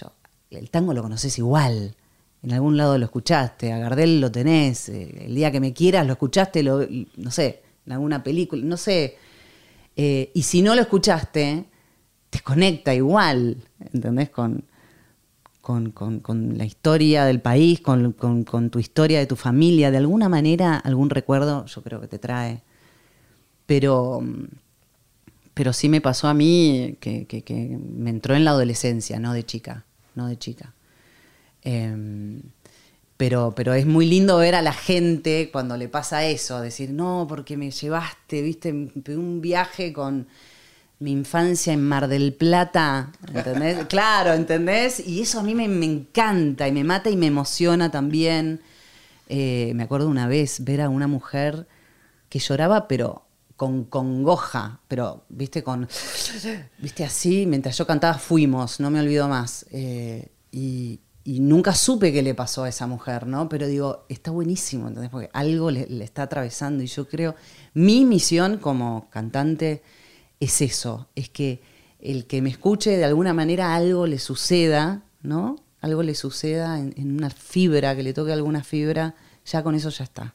yo, 0.00 0.12
el 0.50 0.70
tango 0.70 0.94
lo 0.94 1.02
conoces 1.02 1.38
igual. 1.38 1.94
En 2.42 2.52
algún 2.52 2.76
lado 2.76 2.98
lo 2.98 3.04
escuchaste, 3.04 3.72
a 3.72 3.78
Gardel 3.78 4.20
lo 4.20 4.30
tenés, 4.32 4.88
eh, 4.88 5.26
el 5.26 5.34
día 5.34 5.52
que 5.52 5.60
me 5.60 5.72
quieras 5.72 6.06
lo 6.06 6.12
escuchaste, 6.14 6.62
lo, 6.62 6.86
no 7.16 7.30
sé, 7.30 7.62
en 7.86 7.92
alguna 7.92 8.22
película, 8.24 8.62
no 8.64 8.76
sé. 8.76 9.16
Eh, 9.96 10.30
y 10.34 10.42
si 10.42 10.62
no 10.62 10.74
lo 10.74 10.80
escuchaste, 10.82 11.64
te 12.30 12.40
conecta 12.40 12.94
igual, 12.94 13.56
¿entendés? 13.92 14.30
Con, 14.30 14.64
con, 15.60 15.90
con- 15.92 16.20
con 16.20 16.56
la 16.58 16.64
historia 16.64 17.24
del 17.24 17.40
país, 17.40 17.80
con, 17.80 18.14
tu 18.70 18.78
historia 18.78 19.18
de 19.18 19.26
tu 19.26 19.36
familia, 19.36 19.90
de 19.90 19.98
alguna 19.98 20.28
manera, 20.28 20.76
algún 20.78 21.10
recuerdo 21.10 21.66
yo 21.66 21.82
creo 21.82 22.00
que 22.00 22.08
te 22.08 22.18
trae. 22.18 22.62
Pero, 23.66 24.20
pero 25.54 25.72
sí 25.72 25.88
me 25.88 26.00
pasó 26.00 26.28
a 26.28 26.34
mí 26.34 26.96
que, 27.00 27.26
que- 27.26 27.42
que 27.42 27.78
me 27.78 28.10
entró 28.10 28.34
en 28.34 28.44
la 28.44 28.52
adolescencia, 28.52 29.18
no 29.20 29.32
de 29.34 29.44
chica, 29.44 29.84
no 30.14 30.26
de 30.26 30.38
chica. 30.38 30.72
Em, 31.62 32.40
pero, 33.22 33.52
pero 33.54 33.72
es 33.72 33.86
muy 33.86 34.06
lindo 34.06 34.38
ver 34.38 34.56
a 34.56 34.62
la 34.62 34.72
gente 34.72 35.50
cuando 35.52 35.76
le 35.76 35.86
pasa 35.86 36.24
eso, 36.24 36.60
decir, 36.60 36.90
no, 36.90 37.26
porque 37.28 37.56
me 37.56 37.70
llevaste, 37.70 38.42
viste, 38.42 38.72
un 38.72 39.40
viaje 39.40 39.92
con 39.92 40.26
mi 40.98 41.12
infancia 41.12 41.72
en 41.72 41.84
Mar 41.84 42.08
del 42.08 42.34
Plata, 42.34 43.12
¿entendés? 43.32 43.84
claro, 43.88 44.32
¿entendés? 44.32 45.06
Y 45.06 45.22
eso 45.22 45.38
a 45.38 45.44
mí 45.44 45.54
me, 45.54 45.68
me 45.68 45.86
encanta 45.86 46.66
y 46.66 46.72
me 46.72 46.82
mata 46.82 47.10
y 47.10 47.16
me 47.16 47.26
emociona 47.26 47.92
también. 47.92 48.60
Eh, 49.28 49.70
me 49.76 49.84
acuerdo 49.84 50.08
una 50.08 50.26
vez 50.26 50.64
ver 50.64 50.80
a 50.80 50.88
una 50.88 51.06
mujer 51.06 51.68
que 52.28 52.40
lloraba, 52.40 52.88
pero 52.88 53.24
con 53.54 53.84
congoja, 53.84 54.80
pero, 54.88 55.22
viste, 55.28 55.62
con, 55.62 55.88
viste, 56.78 57.04
así, 57.04 57.46
mientras 57.46 57.78
yo 57.78 57.86
cantaba 57.86 58.18
Fuimos, 58.18 58.80
no 58.80 58.90
me 58.90 58.98
olvido 58.98 59.28
más. 59.28 59.64
Eh, 59.70 60.26
y, 60.50 60.98
y 61.24 61.40
nunca 61.40 61.74
supe 61.74 62.12
qué 62.12 62.22
le 62.22 62.34
pasó 62.34 62.64
a 62.64 62.68
esa 62.68 62.86
mujer, 62.86 63.26
¿no? 63.26 63.48
Pero 63.48 63.66
digo, 63.66 64.04
está 64.08 64.30
buenísimo, 64.30 64.88
¿entendés? 64.88 65.10
Porque 65.10 65.30
algo 65.32 65.70
le, 65.70 65.86
le 65.86 66.04
está 66.04 66.22
atravesando 66.22 66.82
y 66.82 66.86
yo 66.86 67.06
creo, 67.08 67.34
mi 67.74 68.04
misión 68.04 68.58
como 68.58 69.08
cantante 69.10 69.82
es 70.40 70.60
eso, 70.60 71.08
es 71.14 71.28
que 71.28 71.62
el 72.00 72.26
que 72.26 72.42
me 72.42 72.50
escuche 72.50 72.96
de 72.96 73.04
alguna 73.04 73.32
manera 73.32 73.74
algo 73.76 74.06
le 74.06 74.18
suceda, 74.18 75.02
¿no? 75.22 75.56
Algo 75.80 76.02
le 76.02 76.14
suceda 76.16 76.78
en, 76.80 76.92
en 76.96 77.12
una 77.16 77.30
fibra, 77.30 77.94
que 77.94 78.02
le 78.02 78.12
toque 78.12 78.32
alguna 78.32 78.64
fibra, 78.64 79.14
ya 79.46 79.62
con 79.62 79.74
eso 79.76 79.88
ya 79.90 80.04
está. 80.04 80.34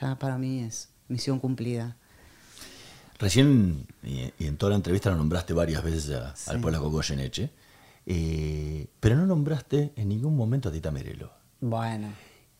Ya 0.00 0.18
para 0.18 0.38
mí 0.38 0.60
es 0.60 0.88
misión 1.08 1.38
cumplida. 1.38 1.96
Recién, 3.18 3.86
y, 4.02 4.32
y 4.38 4.46
en 4.46 4.56
toda 4.56 4.70
la 4.70 4.76
entrevista 4.76 5.10
lo 5.10 5.16
nombraste 5.16 5.52
varias 5.52 5.84
veces 5.84 6.10
a- 6.10 6.34
Sí. 6.34 6.50
al 6.50 6.60
polaco 6.60 6.90
Goyeneche, 6.90 7.50
eh, 8.06 8.86
pero 9.00 9.16
no 9.16 9.26
nombraste 9.26 9.92
en 9.96 10.08
ningún 10.08 10.36
momento 10.36 10.68
a 10.68 10.72
Tita 10.72 10.90
Merelo. 10.90 11.32
Bueno. 11.60 12.08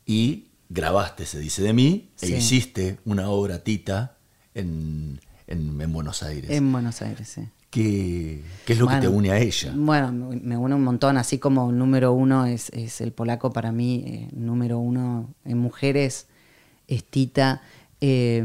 Y 0.07 0.49
grabaste 0.69 1.27
Se 1.27 1.39
dice 1.39 1.63
de 1.63 1.73
mí 1.73 2.11
e 2.21 2.29
hiciste 2.29 2.99
una 3.05 3.29
obra 3.29 3.63
Tita 3.63 4.17
en, 4.55 5.21
en- 5.47 5.81
en 5.81 5.93
Buenos 5.93 6.23
Aires. 6.23 6.51
En 6.51 6.71
Buenos 6.73 7.03
Aires, 7.03 7.29
sí. 7.29 7.43
¿Qué, 7.71 8.43
qué 8.67 8.75
es 8.75 8.79
lo 8.79 8.87
que 8.87 8.97
te 8.97 9.09
une 9.09 9.31
a 9.31 9.39
ella? 9.39 9.73
Bueno, 9.75 10.13
me 10.13 10.37
me 10.37 10.57
une 10.59 10.75
un 10.75 10.85
montón, 10.85 11.17
así 11.17 11.39
como 11.39 11.73
número 11.73 12.13
uno 12.13 12.45
es, 12.45 12.69
es 12.71 13.01
el 13.01 13.13
polaco 13.13 13.51
para 13.51 13.73
mí, 13.73 14.05
eh, 14.07 14.29
número 14.33 14.79
uno 14.79 15.33
en 15.47 15.57
mujeres 15.59 16.27
es 16.87 17.03
Tita. 17.05 17.63
Eh, 18.03 18.43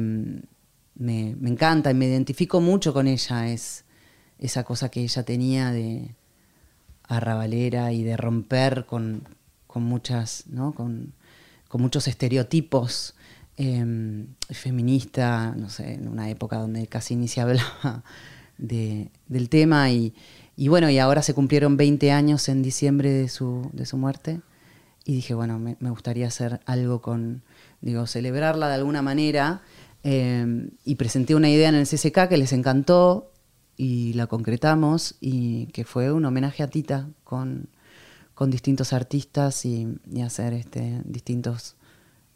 me, 0.95 1.35
me 1.39 1.49
encanta 1.49 1.91
y 1.91 1.93
me 1.93 2.05
identifico 2.07 2.61
mucho 2.61 2.93
con 2.93 3.05
ella, 3.07 3.51
es 3.51 3.83
esa 4.39 4.63
cosa 4.63 4.89
que 4.89 5.01
ella 5.01 5.23
tenía 5.23 5.71
de 5.71 6.15
arrabalera 7.07 7.91
y 7.93 8.03
de 8.03 8.17
romper 8.17 8.85
con, 8.85 9.23
con 9.67 9.83
muchas, 9.83 10.43
¿no? 10.47 10.73
Con, 10.73 11.13
con 11.67 11.81
muchos 11.81 12.07
estereotipos. 12.07 13.13
eh, 13.57 14.25
feminista, 14.51 15.53
no 15.57 15.69
sé, 15.69 15.93
en 15.93 16.07
una 16.07 16.29
época 16.29 16.57
donde 16.57 16.85
casi 16.87 17.15
ni 17.15 17.27
se 17.27 17.41
hablaba 17.41 18.03
de- 18.57 19.09
del 19.27 19.49
tema 19.49 19.89
y, 19.91 20.13
bueno, 20.67 20.89
y 20.89 20.99
ahora 20.99 21.21
se 21.21 21.33
cumplieron 21.33 21.75
20 21.77 22.11
años 22.11 22.49
en 22.49 22.61
diciembre 22.63 23.09
de 23.11 23.29
su, 23.29 23.69
de 23.73 23.85
su 23.85 23.97
muerte 23.97 24.41
y 25.05 25.13
dije, 25.15 25.33
bueno, 25.33 25.57
me, 25.59 25.75
gustaría 25.89 26.27
hacer 26.27 26.59
algo 26.65 27.01
con, 27.01 27.41
digo, 27.81 28.05
celebrarla 28.07 28.67
de 28.67 28.75
alguna 28.75 29.01
manera 29.01 29.61
eh, 30.03 30.69
y 30.85 30.95
presenté 30.95 31.33
una 31.35 31.49
idea 31.49 31.69
en 31.69 31.75
el 31.75 31.87
CCK 31.87 32.27
que 32.29 32.37
les 32.37 32.53
encantó 32.53 33.31
y 33.77 34.13
la 34.13 34.25
concretamos 34.25 35.15
y 35.21 35.67
que 35.67 35.85
fue 35.85 36.11
un 36.11 36.25
homenaje 36.25 36.63
a 36.63 36.67
Tita 36.67 37.07
con, 37.23 37.69
con 38.33 38.49
distintos 38.49 38.91
artistas 38.91 39.65
y, 39.65 39.99
y 40.11 40.21
hacer 40.21 40.53
este, 40.53 41.01
distintos 41.05 41.75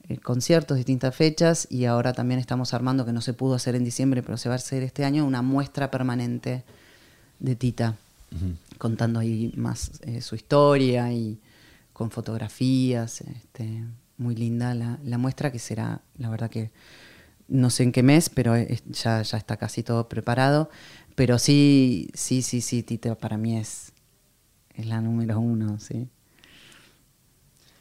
eh, 0.07 0.17
conciertos, 0.17 0.77
distintas 0.77 1.15
fechas. 1.15 1.67
Y 1.69 1.85
ahora 1.85 2.13
también 2.13 2.39
estamos 2.39 2.75
armando, 2.75 3.05
que 3.05 3.11
no 3.11 3.21
se 3.21 3.33
pudo 3.33 3.55
hacer 3.55 3.75
en 3.75 3.83
diciembre, 3.83 4.21
pero 4.21 4.37
se 4.37 4.49
va 4.49 4.55
a 4.55 4.57
hacer 4.57 4.83
este 4.83 5.03
año, 5.03 5.25
una 5.25 5.41
muestra 5.41 5.89
permanente 5.89 6.63
de 7.39 7.55
Tita, 7.55 7.95
contando 8.77 9.19
ahí 9.19 9.51
más 9.57 9.99
eh, 10.03 10.21
su 10.21 10.35
historia 10.35 11.11
y 11.11 11.39
con 11.91 12.11
fotografías, 12.11 13.21
este, 13.21 13.83
muy 14.17 14.35
linda 14.35 14.73
la, 14.75 14.99
la 15.03 15.17
muestra 15.17 15.51
que 15.51 15.59
será, 15.59 16.01
la 16.17 16.29
verdad 16.29 16.49
que 16.49 16.71
no 17.51 17.69
sé 17.69 17.83
en 17.83 17.91
qué 17.91 18.03
mes, 18.03 18.29
pero 18.29 18.55
ya, 18.57 19.21
ya 19.23 19.37
está 19.37 19.57
casi 19.57 19.83
todo 19.83 20.09
preparado, 20.09 20.69
pero 21.15 21.39
sí, 21.39 22.09
sí, 22.15 22.41
sí, 22.41 22.61
sí, 22.61 22.83
Tita 22.83 23.15
para 23.15 23.37
mí 23.37 23.57
es, 23.57 23.93
es 24.75 24.85
la 24.87 25.01
número 25.01 25.39
uno, 25.39 25.79
sí. 25.79 26.09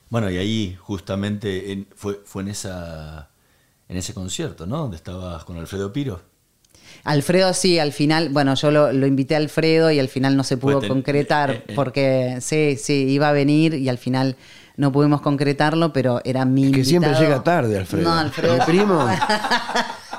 Bueno, 0.08 0.30
y 0.30 0.38
ahí 0.38 0.76
justamente 0.80 1.72
en- 1.72 1.86
fue, 1.94 2.20
fue 2.24 2.42
en 2.42 2.48
esa 2.48 3.30
en 3.88 3.96
ese 3.98 4.14
concierto, 4.14 4.66
¿no? 4.66 4.78
Donde 4.78 4.96
estabas 4.96 5.44
con 5.44 5.58
Alfredo 5.58 5.92
Piro. 5.92 6.22
Alfredo 7.04 7.54
sí, 7.54 7.78
al 7.78 7.92
final, 7.92 8.28
bueno, 8.30 8.54
yo 8.54 8.70
lo, 8.70 8.92
lo 8.92 9.06
invité 9.06 9.34
a 9.34 9.38
Alfredo 9.38 9.90
y 9.90 9.98
al 9.98 10.08
final 10.08 10.36
no 10.36 10.44
se 10.44 10.56
pudo 10.56 10.80
ten- 10.80 10.90
concretar 10.90 11.50
eh, 11.50 11.64
eh. 11.68 11.74
porque 11.74 12.38
sí, 12.40 12.76
sí, 12.76 13.06
iba 13.08 13.28
a 13.28 13.32
venir 13.32 13.74
y 13.74 13.88
al 13.88 13.98
final 13.98 14.36
no 14.80 14.90
pudimos 14.90 15.20
concretarlo, 15.20 15.92
pero 15.92 16.22
era 16.24 16.46
mi 16.46 16.68
Es 16.68 16.72
que 16.72 16.84
siempre 16.86 17.12
llega 17.14 17.42
tarde, 17.42 17.78
Alfredo. 17.78 18.08
No, 18.08 18.18
Alfredo. 18.18 18.54
Mi 18.54 18.64
primo. 18.64 19.06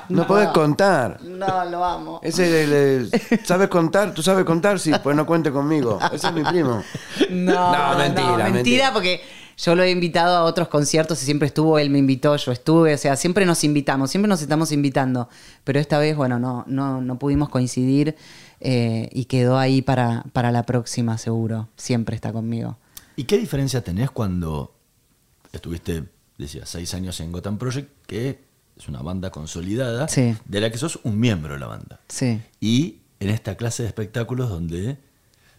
No, 0.08 0.26
podés 0.26 0.48
contar. 0.48 1.22
No, 1.22 1.64
lo 1.64 1.84
amo. 1.84 2.20
Ese 2.22 3.08
¿Sabes 3.44 3.68
contar? 3.68 4.12
¿Tú 4.12 4.22
sabes 4.22 4.44
contar? 4.44 4.78
Sí, 4.78 4.92
pues 5.02 5.16
no 5.16 5.24
cuente 5.24 5.50
conmigo. 5.50 5.98
Ese 6.12 6.26
es 6.26 6.32
mi 6.34 6.42
primo. 6.42 6.82
No, 7.30 7.72
No, 7.72 7.98
mentira, 7.98 8.26
mentira, 8.26 8.50
mentira. 8.50 8.92
porque 8.92 9.22
yo 9.56 9.74
lo 9.74 9.84
he 9.84 9.90
invitado 9.90 10.36
a 10.36 10.42
otros 10.42 10.68
conciertos 10.68 11.22
y 11.22 11.24
siempre 11.24 11.46
estuvo, 11.46 11.78
él 11.78 11.88
me 11.88 11.98
invitó, 11.98 12.36
yo 12.36 12.52
estuve, 12.52 12.94
o 12.94 12.98
sea, 12.98 13.16
siempre 13.16 13.46
nos 13.46 13.64
invitamos, 13.64 14.10
siempre 14.10 14.28
nos 14.28 14.42
estamos 14.42 14.72
invitando, 14.72 15.28
pero 15.64 15.78
esta 15.78 15.98
vez, 15.98 16.16
bueno, 16.16 16.38
no, 16.38 16.64
no, 16.66 17.00
no 17.00 17.18
pudimos 17.18 17.48
coincidir 17.48 18.16
eh, 18.60 19.08
y 19.12 19.26
quedó 19.26 19.56
ahí 19.56 19.80
para, 19.80 20.24
para 20.32 20.52
la 20.52 20.64
próxima, 20.64 21.16
seguro, 21.16 21.68
siempre 21.76 22.16
está 22.16 22.32
conmigo. 22.32 22.76
¿Y 23.16 23.24
qué 23.24 23.38
diferencia 23.38 23.82
tenés 23.82 24.10
cuando 24.10 24.74
estuviste, 25.52 26.04
decía, 26.38 26.64
seis 26.66 26.94
años 26.94 27.20
en 27.20 27.32
Gotham 27.32 27.58
Project, 27.58 27.90
que 28.06 28.40
es 28.76 28.88
una 28.88 29.02
banda 29.02 29.30
consolidada, 29.30 30.08
Sí. 30.08 30.34
de 30.46 30.60
la 30.60 30.70
que 30.70 30.78
sos 30.78 30.98
un 31.04 31.18
miembro 31.20 31.52
de 31.54 31.60
la 31.60 31.66
banda. 31.66 32.00
Sí. 32.08 32.40
Y 32.60 33.00
en 33.20 33.28
esta 33.30 33.56
clase 33.56 33.82
de 33.82 33.88
espectáculos 33.88 34.48
donde 34.48 34.98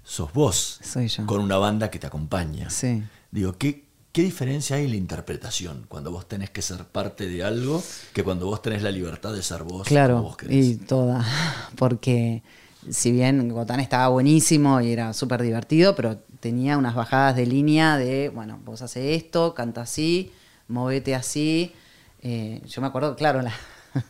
sos 0.03 0.33
vos, 0.33 0.79
Soy 0.83 1.07
yo. 1.07 1.25
con 1.25 1.39
una 1.41 1.57
banda 1.57 1.89
que 1.91 1.99
te 1.99 2.07
acompaña. 2.07 2.69
Sí. 2.69 3.03
Digo, 3.31 3.57
¿qué, 3.57 3.85
¿qué 4.11 4.23
diferencia 4.23 4.75
hay 4.77 4.85
en 4.85 4.89
la 4.91 4.97
interpretación 4.97 5.85
cuando 5.87 6.11
vos 6.11 6.27
tenés 6.27 6.49
que 6.49 6.61
ser 6.61 6.83
parte 6.85 7.27
de 7.27 7.43
algo 7.43 7.81
que 8.13 8.23
cuando 8.23 8.47
vos 8.47 8.61
tenés 8.61 8.81
la 8.81 8.91
libertad 8.91 9.31
de 9.31 9.43
ser 9.43 9.59
vos? 9.63 9.71
como 9.71 9.83
Claro, 9.83 10.21
vos 10.23 10.37
y 10.49 10.75
toda. 10.77 11.23
Porque 11.77 12.41
si 12.89 13.11
bien 13.11 13.49
Gotán 13.49 13.79
estaba 13.79 14.07
buenísimo 14.09 14.81
y 14.81 14.91
era 14.91 15.13
súper 15.13 15.41
divertido, 15.41 15.95
pero 15.95 16.17
tenía 16.39 16.77
unas 16.77 16.95
bajadas 16.95 17.35
de 17.35 17.45
línea 17.45 17.97
de, 17.97 18.29
bueno, 18.29 18.59
vos 18.63 18.81
haces 18.81 19.21
esto, 19.23 19.53
canta 19.53 19.81
así, 19.81 20.31
movete 20.67 21.15
así. 21.15 21.73
Eh, 22.21 22.61
yo 22.67 22.81
me 22.81 22.87
acuerdo, 22.87 23.15
claro, 23.15 23.41
la- 23.41 23.53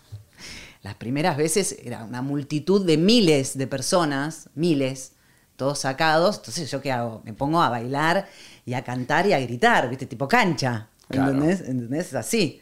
las 0.82 0.96
primeras 0.96 1.38
veces 1.38 1.78
era 1.84 2.04
una 2.04 2.22
multitud 2.22 2.86
de 2.86 2.98
miles 2.98 3.58
de 3.58 3.68
personas, 3.68 4.50
miles, 4.56 5.14
todos 5.56 5.80
sacados. 5.80 6.38
Entonces, 6.38 6.70
¿yo 6.72 6.82
qué 6.82 6.92
hago? 6.92 7.22
Me 7.26 7.34
pongo 7.34 7.62
a 7.62 7.70
bailar 7.70 8.28
y 8.66 8.74
a 8.74 8.84
cantar 8.84 9.28
y 9.28 9.34
a 9.34 9.40
gritar, 9.40 9.90
¿viste? 9.90 10.06
Tipo 10.06 10.28
cancha. 10.28 10.90
Claro. 11.10 11.32
¿Entendés? 11.32 11.62
¿Entendés? 11.62 12.08
Es 12.08 12.16
así. 12.16 12.62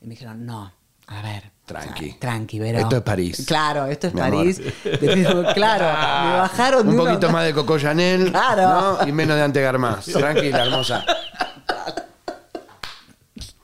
Y 0.00 0.04
me 0.06 0.10
dijeron, 0.10 0.44
no, 0.46 0.72
a 1.06 1.22
ver. 1.22 1.53
Tranqui. 1.66 2.12
tranqui, 2.20 2.58
Vero. 2.58 2.78
Esto 2.78 2.96
es 2.96 3.02
París. 3.02 3.44
Claro, 3.46 3.86
esto 3.86 4.08
es 4.08 4.14
Mi 4.14 4.20
París. 4.20 4.60
digo, 5.00 5.44
claro, 5.54 5.84
me 6.28 6.36
bajaron 6.40 6.86
Un 6.88 6.94
de 6.94 7.00
uno- 7.00 7.10
poquito 7.10 7.30
más 7.30 7.44
de 7.46 7.54
Coco 7.54 7.78
Chanel 7.78 8.30
Claro. 8.30 8.98
¿no? 9.02 9.08
y 9.08 9.12
menos 9.12 9.36
de 9.36 9.42
Antegar 9.42 9.78
más. 9.78 10.04
Tranquila, 10.06 10.64
hermosa. 10.64 11.04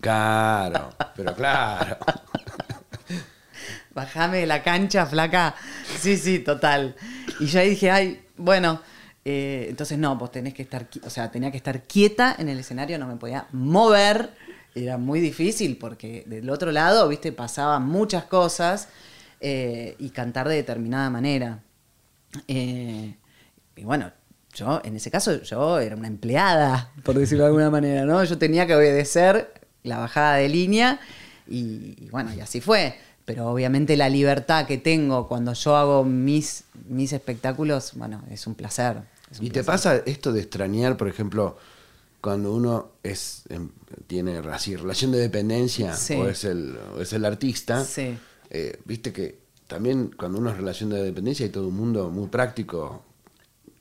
Claro, 0.00 0.90
pero 1.14 1.34
claro. 1.34 1.96
Bajame 3.92 4.38
de 4.38 4.46
la 4.46 4.62
cancha, 4.62 5.04
flaca. 5.04 5.54
Sí, 5.98 6.16
sí, 6.16 6.38
total. 6.38 6.96
Y 7.38 7.46
yo 7.46 7.60
ahí 7.60 7.70
dije, 7.70 7.90
ay, 7.90 8.24
bueno. 8.36 8.80
eh, 9.26 9.66
entonces 9.68 9.98
no, 9.98 10.16
pues 10.18 10.30
tenés 10.30 10.54
que 10.54 10.62
estar, 10.62 10.86
o 11.04 11.10
sea, 11.10 11.30
tenía 11.30 11.50
que 11.50 11.58
estar 11.58 11.82
quieta 11.82 12.34
en 12.38 12.48
el 12.48 12.58
escenario, 12.60 12.98
no 12.98 13.06
me 13.06 13.16
podía 13.16 13.46
mover. 13.52 14.30
Era 14.74 14.98
muy 14.98 15.20
difícil 15.20 15.76
porque 15.76 16.24
del 16.26 16.48
otro 16.50 16.72
lado, 16.72 17.08
viste, 17.08 17.32
pasaban 17.32 17.86
muchas 17.86 18.24
cosas 18.24 18.88
eh, 19.40 19.96
y 19.98 20.10
cantar 20.10 20.48
de 20.48 20.56
determinada 20.56 21.10
manera. 21.10 21.62
Eh, 22.46 23.16
y 23.76 23.84
bueno, 23.84 24.12
yo, 24.54 24.80
en 24.84 24.96
ese 24.96 25.10
caso, 25.10 25.42
yo 25.42 25.78
era 25.78 25.96
una 25.96 26.08
empleada, 26.08 26.92
por 27.02 27.18
decirlo 27.18 27.44
de 27.44 27.48
alguna 27.48 27.70
manera, 27.70 28.04
¿no? 28.04 28.22
Yo 28.24 28.38
tenía 28.38 28.66
que 28.66 28.74
obedecer 28.74 29.52
la 29.82 29.98
bajada 29.98 30.36
de 30.36 30.48
línea 30.48 31.00
y, 31.48 31.96
y 31.98 32.08
bueno, 32.10 32.32
y 32.34 32.40
así 32.40 32.60
fue. 32.60 32.96
Pero 33.24 33.48
obviamente 33.48 33.96
la 33.96 34.08
libertad 34.08 34.66
que 34.66 34.76
tengo 34.76 35.28
cuando 35.28 35.52
yo 35.52 35.76
hago 35.76 36.04
mis, 36.04 36.64
mis 36.88 37.12
espectáculos, 37.12 37.92
bueno, 37.94 38.22
es 38.28 38.46
un 38.46 38.56
placer. 38.56 39.02
es 39.30 39.38
un 39.38 39.46
¿Y 39.46 39.50
te 39.50 39.62
pasa 39.62 40.02
esto 40.04 40.32
de 40.32 40.40
extrañar, 40.40 40.96
por 40.96 41.08
ejemplo, 41.08 41.56
cuando 42.20 42.52
uno 42.52 42.92
es 43.02 43.42
em, 43.48 43.70
tiene 44.06 44.38
así 44.52 44.76
relación 44.76 45.10
de 45.12 45.18
dependencia 45.18 45.94
Sí. 45.96 46.14
o, 46.14 46.28
es 46.28 46.44
el, 46.44 46.78
o 46.96 47.00
es 47.00 47.12
el 47.12 47.24
artista? 47.24 47.84
Sí. 47.84 48.16
eh, 48.50 48.78
Viste 48.84 49.12
que 49.12 49.38
también 49.66 50.10
cuando 50.16 50.38
uno 50.38 50.50
es 50.50 50.56
relación 50.56 50.90
de 50.90 51.02
dependencia 51.02 51.44
hay 51.46 51.52
todo 51.52 51.68
un 51.68 51.76
mundo 51.76 52.10
muy 52.10 52.28
práctico 52.28 53.02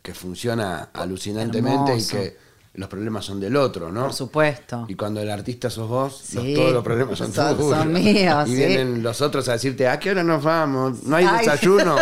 que 0.02 0.14
funciona 0.14 0.90
alucinantemente 0.94 1.92
Hermoso. 1.92 2.16
y 2.18 2.20
que 2.20 2.50
los 2.76 2.88
problemas 2.88 3.26
son 3.26 3.40
del 3.42 3.56
otro, 3.58 3.92
¿no? 3.92 4.04
Por 4.04 4.14
supuesto. 4.14 4.86
Y 4.88 4.96
cuando 4.96 5.20
el 5.22 5.30
artista 5.30 5.70
sos 5.70 5.90
vos, 5.90 6.34
los- 6.34 6.54
todos 6.54 6.72
los 6.72 6.84
problemas 6.84 7.18
son, 7.18 7.34
son- 7.34 7.58
tuyos. 7.58 7.78
son 7.78 7.92
míos, 7.92 8.44
Y 8.48 8.52
sí. 8.52 8.56
vienen 8.58 9.04
los 9.04 9.20
otros 9.22 9.50
a 9.50 9.54
decirte, 9.54 9.88
¿a 9.88 10.00
qué 10.00 10.12
hora 10.12 10.24
nos 10.24 10.42
vamos? 10.44 11.04
¿No 11.04 11.16
hay 11.18 11.26
Ay, 11.26 11.40
desayuno? 11.46 11.98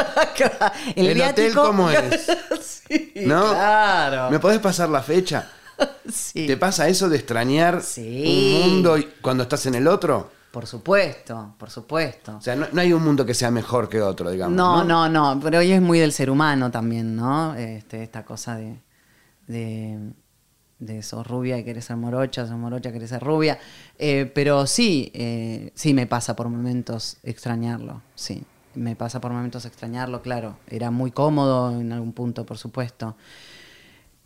el, 0.96 1.08
¿El 1.08 1.22
hotel 1.22 1.56
cómo 1.56 1.90
es? 1.90 2.28
sí, 2.62 3.14
¿No? 3.26 3.50
claro. 3.50 4.30
¿Me 4.30 4.40
podés 4.40 4.60
pasar 4.60 4.90
la 4.90 5.02
fecha? 5.02 5.50
Sí. 6.12 6.48
¿Te 6.48 6.56
pasa 6.58 6.88
eso 6.88 7.10
de 7.10 7.18
extrañar 7.18 7.82
Sí. 7.82 8.62
un 8.64 8.72
mundo 8.72 8.98
cuando 9.22 9.44
estás 9.44 9.66
en 9.66 9.76
el 9.76 9.88
otro? 9.88 10.32
Por 10.52 10.66
supuesto, 10.66 11.54
por 11.58 11.70
supuesto. 11.70 12.38
O 12.38 12.42
sea, 12.42 12.56
no, 12.56 12.66
no 12.72 12.82
hay 12.82 12.94
un 12.94 13.04
mundo 13.04 13.26
que 13.26 13.34
sea 13.34 13.52
mejor 13.52 13.90
que 13.90 14.02
otro, 14.02 14.32
digamos. 14.32 14.56
No, 14.56 14.84
No, 14.84 15.10
no, 15.10 15.34
no, 15.36 15.40
pero 15.42 15.60
hoy 15.60 15.72
es 15.72 15.82
muy 15.82 16.00
del 16.00 16.14
ser 16.14 16.30
humano 16.30 16.72
también, 16.72 17.16
¿no? 17.16 17.54
Este, 17.56 18.02
esta 18.02 18.24
cosa 18.24 18.56
de, 18.56 18.80
de, 19.48 20.00
de 20.80 21.04
sos 21.04 21.28
rubia 21.28 21.58
y 21.58 21.64
querés 21.66 21.86
ser 21.86 21.98
morocha, 21.98 22.48
sos 22.48 22.58
morocha, 22.58 22.92
querés 22.92 23.10
ser 23.10 23.22
rubia. 23.22 23.60
Eh, 24.00 24.32
pero 24.34 24.66
sí, 24.66 25.12
eh, 25.14 25.72
sí 25.76 25.94
me 25.94 26.08
pasa 26.08 26.36
por 26.36 26.48
momentos 26.50 27.18
extrañarlo, 27.24 28.02
sí. 28.16 28.44
Me 28.74 28.96
pasa 28.96 29.20
por 29.20 29.32
momentos 29.32 29.66
extrañarlo, 29.66 30.22
claro. 30.22 30.58
Era 30.68 30.90
muy 30.92 31.12
cómodo 31.12 31.72
en 31.80 31.92
algún 31.92 32.14
punto, 32.14 32.46
por 32.46 32.58
supuesto. 32.58 33.16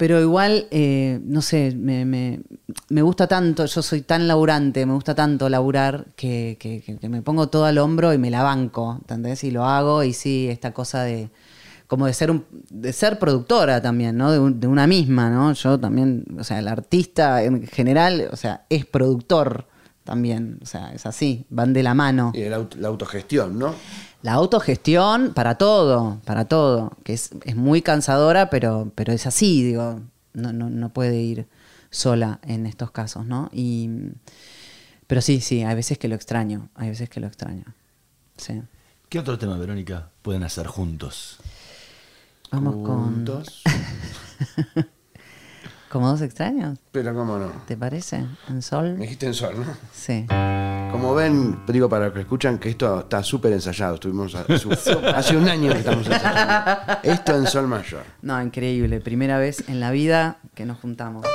Pero 0.02 0.20
igual, 0.20 0.66
eh, 0.72 1.20
no 1.24 1.44
sé, 1.44 1.76
me, 1.78 2.06
me- 2.06 2.42
me 2.90 3.04
gusta 3.04 3.28
tanto, 3.28 3.68
yo 3.68 3.84
soy 3.84 4.02
tan 4.02 4.28
laburante, 4.28 4.84
me 4.88 4.94
gusta 4.96 5.14
tanto 5.14 5.48
laburar 5.48 6.08
que, 6.16 6.58
que- 6.60 6.82
que- 7.00 7.08
me 7.08 7.22
pongo 7.22 7.50
todo 7.50 7.66
al 7.66 7.78
hombro 7.78 8.12
y 8.12 8.18
me 8.18 8.32
la 8.32 8.42
banco, 8.42 8.98
¿entendés? 9.00 9.44
Y 9.44 9.52
lo 9.52 9.64
hago 9.64 10.02
y 10.04 10.14
sí, 10.14 10.48
esta 10.50 10.74
cosa 10.74 11.04
de 11.04 11.30
como 11.86 12.08
de 12.08 12.14
ser 12.14 12.32
un, 12.32 12.46
de 12.72 12.94
ser 12.94 13.20
productora 13.20 13.80
también, 13.80 14.18
¿no? 14.18 14.32
De, 14.32 14.40
un- 14.40 14.60
de 14.60 14.66
una 14.66 14.88
misma, 14.88 15.30
¿no? 15.30 15.54
Yo 15.54 15.80
también, 15.80 16.26
o 16.40 16.44
sea, 16.44 16.58
el 16.58 16.68
artista 16.68 17.44
en 17.44 17.68
general, 17.68 18.28
o 18.32 18.36
sea, 18.38 18.66
es 18.70 18.88
productor 18.88 19.68
también, 20.04 20.60
o 20.62 20.66
sea, 20.66 20.92
es 20.94 21.06
así, 21.06 21.46
van 21.50 21.74
de 21.74 21.84
la 21.84 21.94
mano. 21.94 22.32
Y 22.34 22.42
el 22.42 22.54
aut- 22.54 22.76
la 22.76 22.88
autogestión, 22.88 23.58
¿no? 23.60 23.74
La 24.24 24.34
autogestión 24.34 25.34
para 25.34 25.56
todo, 25.56 26.20
para 26.26 26.46
todo, 26.46 26.92
que 27.04 27.14
es, 27.14 27.32
es 27.44 27.56
muy 27.56 27.82
cansadora, 27.82 28.50
pero, 28.50 28.92
pero 28.96 29.14
es 29.14 29.26
así, 29.28 29.64
digo, 29.64 30.02
no, 30.34 30.54
no, 30.54 30.70
no 30.70 30.90
puede 30.90 31.22
ir 31.22 31.48
sola 31.90 32.40
en 32.44 32.66
estos 32.66 32.92
casos, 32.92 33.26
¿no? 33.26 33.50
Y, 33.54 33.90
pero 35.08 35.22
sí, 35.22 35.42
sí, 35.42 35.64
hay 35.64 35.76
veces 35.76 35.98
que 35.98 36.08
lo 36.08 36.16
extraño, 36.16 36.70
hay 36.76 36.90
veces 36.90 37.10
que 37.10 37.20
lo 37.20 37.28
extraño. 37.28 37.66
Sí. 38.38 38.62
¿Qué 39.10 39.20
otro 39.20 39.38
tema, 39.38 39.58
Verónica, 39.58 40.10
pueden 40.22 40.44
hacer 40.44 40.68
juntos? 40.68 41.38
Vamos 42.52 42.76
con... 42.88 43.26
¿Como 45.92 46.08
dos 46.10 46.22
extraños? 46.22 46.80
Pero 46.94 47.14
cómo 47.14 47.38
no. 47.38 47.52
¿Te 47.68 47.76
parece? 47.76 48.16
¿En 48.48 48.56
Me 48.56 48.62
sol? 48.62 48.98
dijiste 48.98 49.26
en 49.26 49.34
sol, 49.34 49.56
¿no? 49.58 49.66
Sí. 49.92 50.26
Como 50.92 51.14
ven, 51.14 51.60
digo 51.68 51.90
para 51.90 52.06
los 52.06 52.14
que 52.14 52.22
escuchan 52.22 52.58
que 52.60 52.70
esto 52.70 53.02
está 53.02 53.22
súper 53.24 53.52
ensayado. 53.52 53.96
Estuvimos 53.96 54.34
a- 54.36 54.46
su- 54.58 54.72
hace 55.16 55.36
un 55.36 55.48
año 55.50 55.72
que 55.74 55.80
estamos 55.80 56.08
ensayando. 56.08 56.94
Esto 57.04 57.36
en 57.38 57.46
sol 57.48 57.68
mayor. 57.68 58.04
No, 58.22 58.42
increíble. 58.42 59.02
Primera 59.02 59.38
vez 59.38 59.68
en 59.68 59.80
la 59.82 59.92
vida 59.92 60.38
que 60.56 60.66
nos 60.66 60.80
juntamos. 60.80 61.26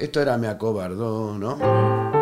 Esto 0.00 0.20
era 0.20 0.36
Me 0.36 0.48
acobardó, 0.48 1.38
¿no? 1.38 2.21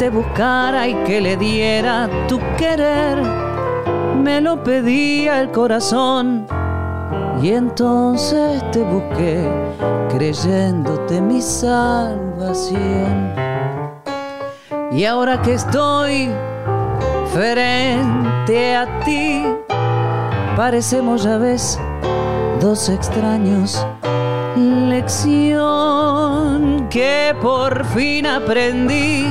te 0.00 0.08
buscara 0.08 0.88
y 0.88 0.94
que 1.04 1.20
le 1.20 1.36
diera 1.36 2.08
tu 2.26 2.40
querer. 2.56 3.18
Me 4.16 4.40
lo 4.40 4.64
pedía 4.64 5.42
el 5.42 5.50
corazón 5.50 6.46
y 7.42 7.50
entonces 7.50 8.62
te 8.70 8.82
busqué 8.82 9.46
creyéndote 10.08 11.20
mi 11.20 11.42
salvación. 11.42 13.34
Y 14.90 15.04
ahora 15.04 15.42
que 15.42 15.52
estoy 15.52 16.30
frente 17.34 18.76
a 18.76 19.00
ti, 19.04 19.44
parecemos, 20.56 21.24
ya 21.24 21.36
ves, 21.36 21.78
dos 22.58 22.88
extraños. 22.88 23.86
Lección 24.56 26.00
que 26.88 27.34
por 27.40 27.84
fin 27.86 28.26
aprendí, 28.26 29.26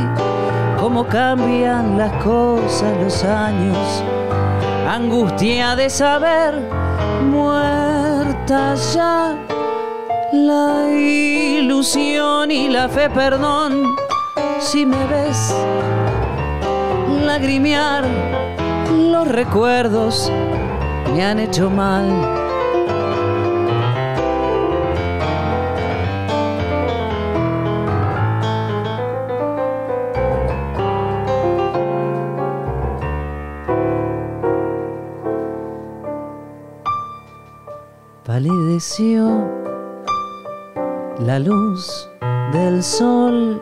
cómo 0.90 1.06
cambian 1.06 2.00
las 2.00 2.12
cosas 2.24 2.98
los 3.00 3.24
años. 3.24 4.04
Angustia 4.88 5.76
de 5.76 5.88
saber, 5.88 6.56
muerta 7.30 8.74
ya, 8.74 9.38
la 10.34 10.90
ilusión 10.90 12.50
y 12.50 12.70
la 12.70 12.90
fe, 12.90 13.08
perdón, 13.12 13.96
si 14.60 14.84
me 14.88 15.06
ves 15.06 15.56
lagrimear, 17.24 18.04
los 18.90 19.28
recuerdos 19.28 20.32
me 21.14 21.24
han 21.24 21.38
hecho 21.38 21.70
mal. 21.70 22.49
La 41.20 41.38
luz 41.38 42.10
del 42.54 42.82
sol 42.82 43.62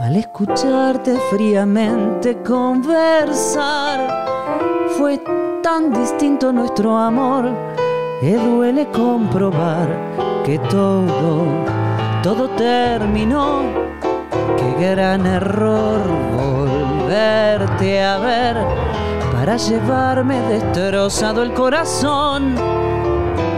al 0.00 0.14
escucharte 0.14 1.18
fríamente 1.28 2.40
conversar. 2.42 3.98
Fue 4.96 5.20
tan 5.60 5.92
distinto 5.92 6.52
nuestro 6.52 6.96
amor 6.96 7.50
que 8.20 8.36
duele 8.36 8.86
comprobar 8.92 9.88
que 10.44 10.56
todo, 10.70 11.44
todo 12.22 12.48
terminó. 12.50 13.62
Qué 14.56 14.86
gran 14.86 15.26
error 15.26 16.00
volverte 16.36 18.00
a 18.04 18.18
ver 18.18 18.56
para 19.32 19.56
llevarme 19.56 20.40
destrozado 20.42 21.42
el 21.42 21.52
corazón. 21.54 22.81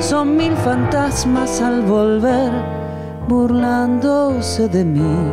Son 0.09 0.37
mil 0.37 0.55
fantasmas 0.59 1.63
al 1.63 1.81
volver 1.81 2.53
burlándose 3.27 4.69
de 4.69 4.85
mí 4.85 5.33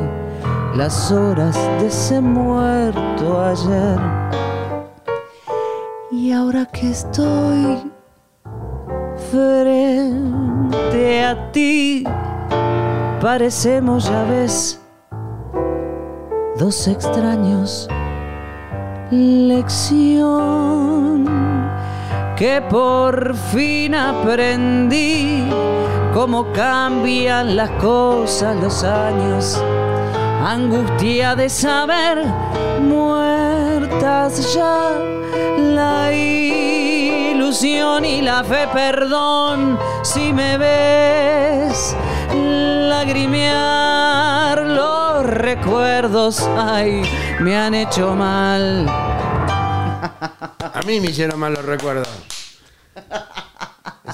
las 0.77 1.11
horas 1.11 1.57
de 1.81 1.87
ese 1.87 2.21
muerto 2.21 3.41
ayer. 3.41 3.99
Y 6.09 6.31
ahora 6.31 6.65
que 6.67 6.91
estoy 6.91 7.91
frente 9.29 11.25
a 11.25 11.51
ti, 11.51 12.05
parecemos, 13.19 14.05
ya 14.05 14.23
ves, 14.23 14.79
dos 16.57 16.87
extraños. 16.87 17.89
Lección 19.11 20.61
que 22.41 22.59
por 22.59 23.35
fin 23.53 23.93
aprendí 23.93 25.47
cómo 26.11 26.51
cambian 26.51 27.55
las 27.55 27.69
cosas 27.79 28.55
los 28.59 28.83
años 28.83 29.61
angustia 30.43 31.35
de 31.35 31.47
saber, 31.49 32.25
muertas 32.81 34.55
ya 34.55 34.89
la 35.55 36.11
ilusión 36.11 38.05
y 38.05 38.23
la 38.23 38.43
fe, 38.43 38.67
perdón, 38.73 39.77
si 40.01 40.33
me 40.33 40.57
ves 40.57 41.95
lagrimear 42.89 44.61
los 44.65 45.27
recuerdos, 45.27 46.41
ay, 46.57 47.03
me 47.39 47.55
han 47.55 47.75
hecho 47.75 48.15
mal. 48.15 48.87
A 50.73 50.81
mí 50.87 50.99
me 50.99 51.11
hicieron 51.11 51.39
mal 51.39 51.53
los 51.53 51.63
recuerdos. 51.63 52.30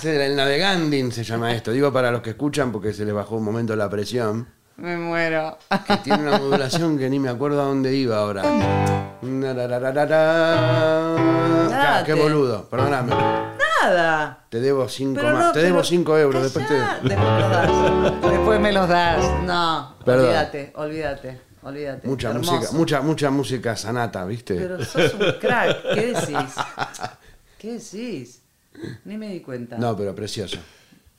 Era 0.04 0.26
el 0.26 0.36
naveganding 0.36 1.12
se 1.12 1.24
llama 1.24 1.54
esto. 1.54 1.72
Digo 1.72 1.92
para 1.92 2.12
los 2.12 2.22
que 2.22 2.32
escuchan 2.32 2.72
porque 2.72 2.94
se 2.94 3.06
les 3.06 3.14
bajó 3.14 3.36
un 3.38 3.44
momento 3.44 3.76
la 3.76 3.90
presión. 3.90 4.48
Me 4.78 4.96
muero. 4.98 5.58
Que 5.88 5.98
tiene 5.98 6.28
una 6.28 6.38
modulación 6.38 6.98
que 7.00 7.10
ni 7.10 7.18
me 7.20 7.30
acuerdo 7.30 7.62
a 7.62 7.66
dónde 7.66 7.96
iba 7.96 8.18
ahora. 8.18 8.44
Ah, 11.74 12.04
qué 12.06 12.14
boludo, 12.14 12.68
perdóname. 12.70 13.14
Nada. 13.84 14.46
Te 14.50 14.60
debo 14.60 14.88
cinco 14.90 15.22
Pero 15.22 15.34
más. 15.36 15.46
no, 15.48 15.52
te 15.54 15.60
debo 15.62 15.76
pero- 15.78 15.84
cinco 15.88 16.18
euros. 16.18 16.44
Después 16.44 16.68
te. 16.68 16.74
Después 16.76 17.20
me 17.20 17.32
los 17.42 17.50
das. 17.52 18.22
Después 18.32 18.60
me 18.60 18.72
los 18.72 18.88
das. 18.90 19.26
No, 19.44 19.96
Perdón. 20.06 20.26
olvídate, 20.26 20.72
olvídate, 20.76 21.42
olvídate. 21.64 22.08
Mucha 22.08 22.30
Hermoso. 22.30 22.52
música, 22.54 22.72
mucha, 22.74 23.02
mucha 23.02 23.30
música 23.30 23.76
sanata, 23.76 24.26
¿viste? 24.26 24.56
Pero 24.56 24.84
sos 24.84 25.14
un 25.14 25.32
crack. 25.40 25.78
¿Qué 25.94 26.06
decís? 26.14 26.56
¿Qué 27.58 27.72
decís? 27.74 28.42
Ni 29.06 29.18
me 29.18 29.30
di 29.30 29.40
cuenta. 29.42 29.78
No, 29.78 29.96
pero 29.96 30.14
precioso. 30.16 30.58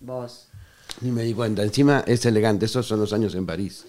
Vos. 0.01 0.49
Ni 1.01 1.11
me 1.11 1.23
di 1.23 1.35
cuenta. 1.35 1.63
Encima 1.63 2.05
es 2.07 2.25
elegante. 2.27 2.67
Esos 2.67 2.87
son 2.87 3.01
los 3.01 3.13
años 3.13 3.35
en 3.35 3.47
París. 3.47 3.85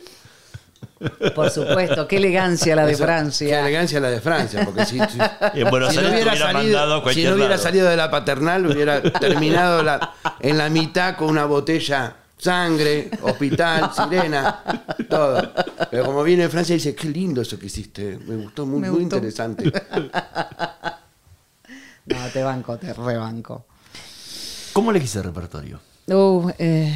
Por 1.36 1.50
supuesto, 1.50 2.08
qué 2.08 2.18
elegancia 2.18 2.74
la 2.76 2.86
de 2.86 2.94
Eso- 2.94 3.04
Qué 3.04 3.08
Francia. 3.08 3.60
elegancia 3.62 4.00
la 4.00 4.10
de 4.10 4.22
Francia, 4.22 4.64
porque 4.66 4.86
si, 4.86 4.98
si- 4.98 5.18
Y 5.56 5.62
en 5.62 5.70
Buenos 5.70 5.90
si 5.94 5.98
no 5.98 6.08
Aires 6.08 6.14
hubiera 6.14 6.32
te 6.32 6.38
hubiera 6.38 6.52
salido, 6.54 7.12
si 7.14 7.24
no 7.26 7.36
hubiera 7.36 7.58
salido 7.58 7.90
de 7.90 7.98
la 7.98 8.10
paternal, 8.10 8.66
hubiera 8.66 9.02
terminado 9.02 9.84
la- 9.84 10.14
en 10.40 10.58
la 10.58 10.70
mitad 10.70 11.18
con 11.18 11.30
una 11.30 11.44
botella, 11.46 12.16
sangre, 12.38 13.12
hospital, 13.22 13.92
sirena, 13.96 14.62
todo. 15.10 15.52
Pero 15.92 16.06
como 16.06 16.24
viene 16.24 16.44
de 16.44 16.50
Francia, 16.50 16.76
dice, 16.76 16.96
qué 16.96 17.10
lindo 17.10 17.42
eso 17.42 17.60
que 17.60 17.66
hiciste. 17.66 18.18
Me 18.26 18.36
gustó, 18.38 18.66
muy, 18.66 18.80
Me 18.80 18.90
muy 18.90 19.02
gustó. 19.02 19.18
interesante. 19.18 19.72
Te 22.34 22.44
banco, 22.44 22.78
te 22.78 22.94
rebanco. 22.94 23.66
¿Cómo 24.74 24.92
elegís 24.92 25.16
el 25.16 25.24
repertorio? 25.24 25.80
Uh, 26.08 26.50
eh, 26.60 26.94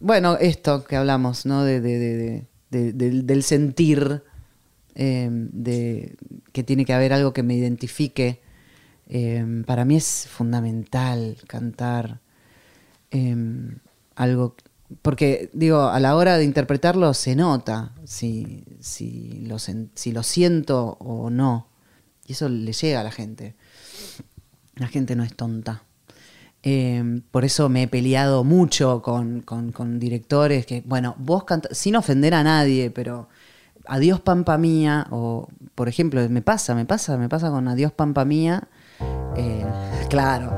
bueno, 0.00 0.36
esto 0.36 0.84
que 0.84 0.96
hablamos, 0.96 1.46
¿no? 1.46 1.64
De, 1.64 1.80
de- 1.80 1.98
de- 1.98 2.16
de- 2.16 2.46
de- 2.70 2.92
del, 2.92 3.26
del 3.26 3.42
sentir, 3.42 4.22
eh, 4.94 5.28
de 5.30 6.16
que 6.52 6.62
tiene 6.62 6.84
que 6.84 6.92
haber 6.94 7.12
algo 7.12 7.32
que 7.32 7.42
me 7.42 7.54
identifique. 7.54 8.40
Eh, 9.08 9.62
para 9.66 9.84
mí 9.84 9.96
es 9.96 10.26
fundamental 10.30 11.36
cantar 11.46 12.20
eh, 13.10 13.36
algo, 14.14 14.54
porque 15.02 15.50
digo, 15.52 15.88
a 15.88 15.98
la 16.00 16.14
hora 16.16 16.36
de 16.38 16.44
interpretarlo 16.44 17.12
se 17.14 17.34
nota 17.34 17.92
si, 18.04 18.64
si, 18.80 19.44
lo, 19.46 19.58
si 19.58 20.12
lo 20.12 20.22
siento 20.22 20.96
o 21.00 21.30
no. 21.30 21.66
Y 22.26 22.32
eso 22.34 22.48
le 22.48 22.72
llega 22.72 23.00
a 23.00 23.04
la 23.04 23.10
gente. 23.10 23.56
La 24.80 24.88
gente 24.88 25.14
no 25.14 25.22
es 25.22 25.36
tonta. 25.36 25.82
Eh, 26.62 27.20
por 27.30 27.44
eso 27.44 27.68
me 27.68 27.84
he 27.84 27.88
peleado 27.88 28.44
mucho 28.44 29.00
con, 29.02 29.42
con- 29.42 29.98
directores 30.00 30.66
que, 30.66 30.82
bueno, 30.84 31.14
vos 31.18 31.44
canta 31.44 31.68
sin 31.72 31.96
ofender 31.96 32.34
a 32.34 32.42
nadie, 32.42 32.90
pero 32.90 33.28
Adiós 33.86 34.20
Pampa 34.20 34.58
Mía, 34.58 35.06
o 35.10 35.48
por 35.74 35.88
ejemplo, 35.88 36.26
me 36.28 36.42
pasa, 36.42 36.74
me 36.74 36.84
pasa, 36.84 37.16
me 37.16 37.28
pasa 37.28 37.50
con 37.50 37.66
Adiós 37.68 37.92
Pampa 37.92 38.24
Mía, 38.24 38.68
eh, 39.36 39.64
claro, 40.10 40.52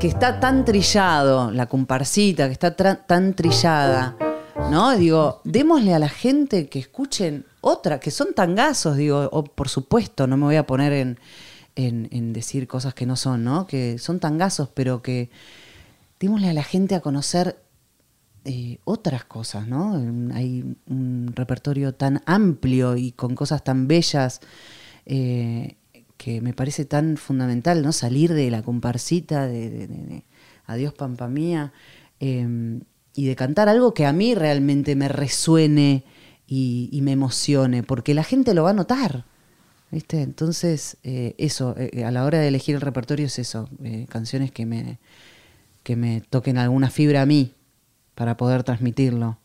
que 0.00 0.08
está 0.08 0.38
tan 0.40 0.64
trillado, 0.64 1.50
la 1.50 1.66
comparsita, 1.66 2.46
que 2.46 2.52
está 2.52 2.74
tan 2.74 3.34
trillada, 3.34 4.16
¿no? 4.70 4.96
Digo, 4.96 5.40
démosle 5.44 5.94
a 5.94 5.98
la 5.98 6.08
gente 6.08 6.68
que 6.68 6.78
escuchen 6.78 7.44
otra, 7.60 8.00
que 8.00 8.10
son 8.10 8.32
tangazos, 8.34 8.96
digo, 8.96 9.28
o 9.32 9.44
por 9.44 9.68
supuesto, 9.68 10.26
no 10.26 10.36
me 10.38 10.44
voy 10.44 10.56
a 10.56 10.66
poner 10.66 10.92
en, 10.94 11.18
en- 11.76 12.32
decir 12.32 12.66
cosas 12.66 12.94
que 12.94 13.06
no 13.06 13.16
son, 13.16 13.44
¿no? 13.44 13.66
Que 13.66 13.98
son 13.98 14.18
tangazos, 14.18 14.68
pero 14.70 15.02
que 15.02 15.30
démosle 16.18 16.48
a 16.48 16.54
la 16.54 16.64
gente 16.64 16.94
a 16.94 17.00
conocer 17.00 17.58
eh, 18.44 18.78
otras 18.84 19.24
cosas, 19.24 19.68
¿no? 19.68 19.94
Hay 20.34 20.76
un 20.86 21.32
repertorio 21.34 21.94
tan 21.94 22.22
amplio 22.26 22.96
y 22.96 23.12
con 23.12 23.34
cosas 23.34 23.62
tan 23.64 23.88
bellas 23.88 24.40
eh, 25.04 25.76
que 26.16 26.40
me 26.40 26.52
parece 26.54 26.84
tan 26.84 27.16
fundamental, 27.16 27.82
¿no? 27.82 27.92
Salir 27.92 28.32
de 28.32 28.50
la 28.50 28.62
comparsita 28.62 29.46
de, 29.46 30.24
Adiós 30.66 30.94
Pampa 30.94 31.28
Mía 31.28 31.72
eh, 32.20 32.80
y 33.14 33.26
de 33.26 33.36
cantar 33.36 33.68
algo 33.68 33.94
que 33.94 34.06
a 34.06 34.12
mí 34.12 34.34
realmente 34.34 34.96
me 34.96 35.08
resuene 35.08 36.04
y 36.48 37.00
me 37.02 37.12
emocione, 37.12 37.82
porque 37.82 38.14
la 38.14 38.22
gente 38.22 38.54
lo 38.54 38.62
va 38.62 38.70
a 38.70 38.74
notar. 38.74 39.24
¿Viste? 39.90 40.20
Entonces, 40.22 40.96
eh, 41.04 41.34
eso, 41.38 41.74
eh, 41.78 42.04
a 42.04 42.10
la 42.10 42.24
hora 42.24 42.38
de 42.40 42.48
elegir 42.48 42.74
el 42.74 42.80
repertorio 42.80 43.26
es 43.26 43.38
eso, 43.38 43.68
eh, 43.84 44.06
canciones 44.08 44.50
que 44.50 44.66
me, 44.66 44.98
que 45.84 45.94
me 45.96 46.20
toquen 46.28 46.58
alguna 46.58 46.90
fibra 46.90 47.22
a 47.22 47.26
mí 47.26 47.54
para 48.14 48.36
poder 48.36 48.64
transmitirlo. 48.64 49.38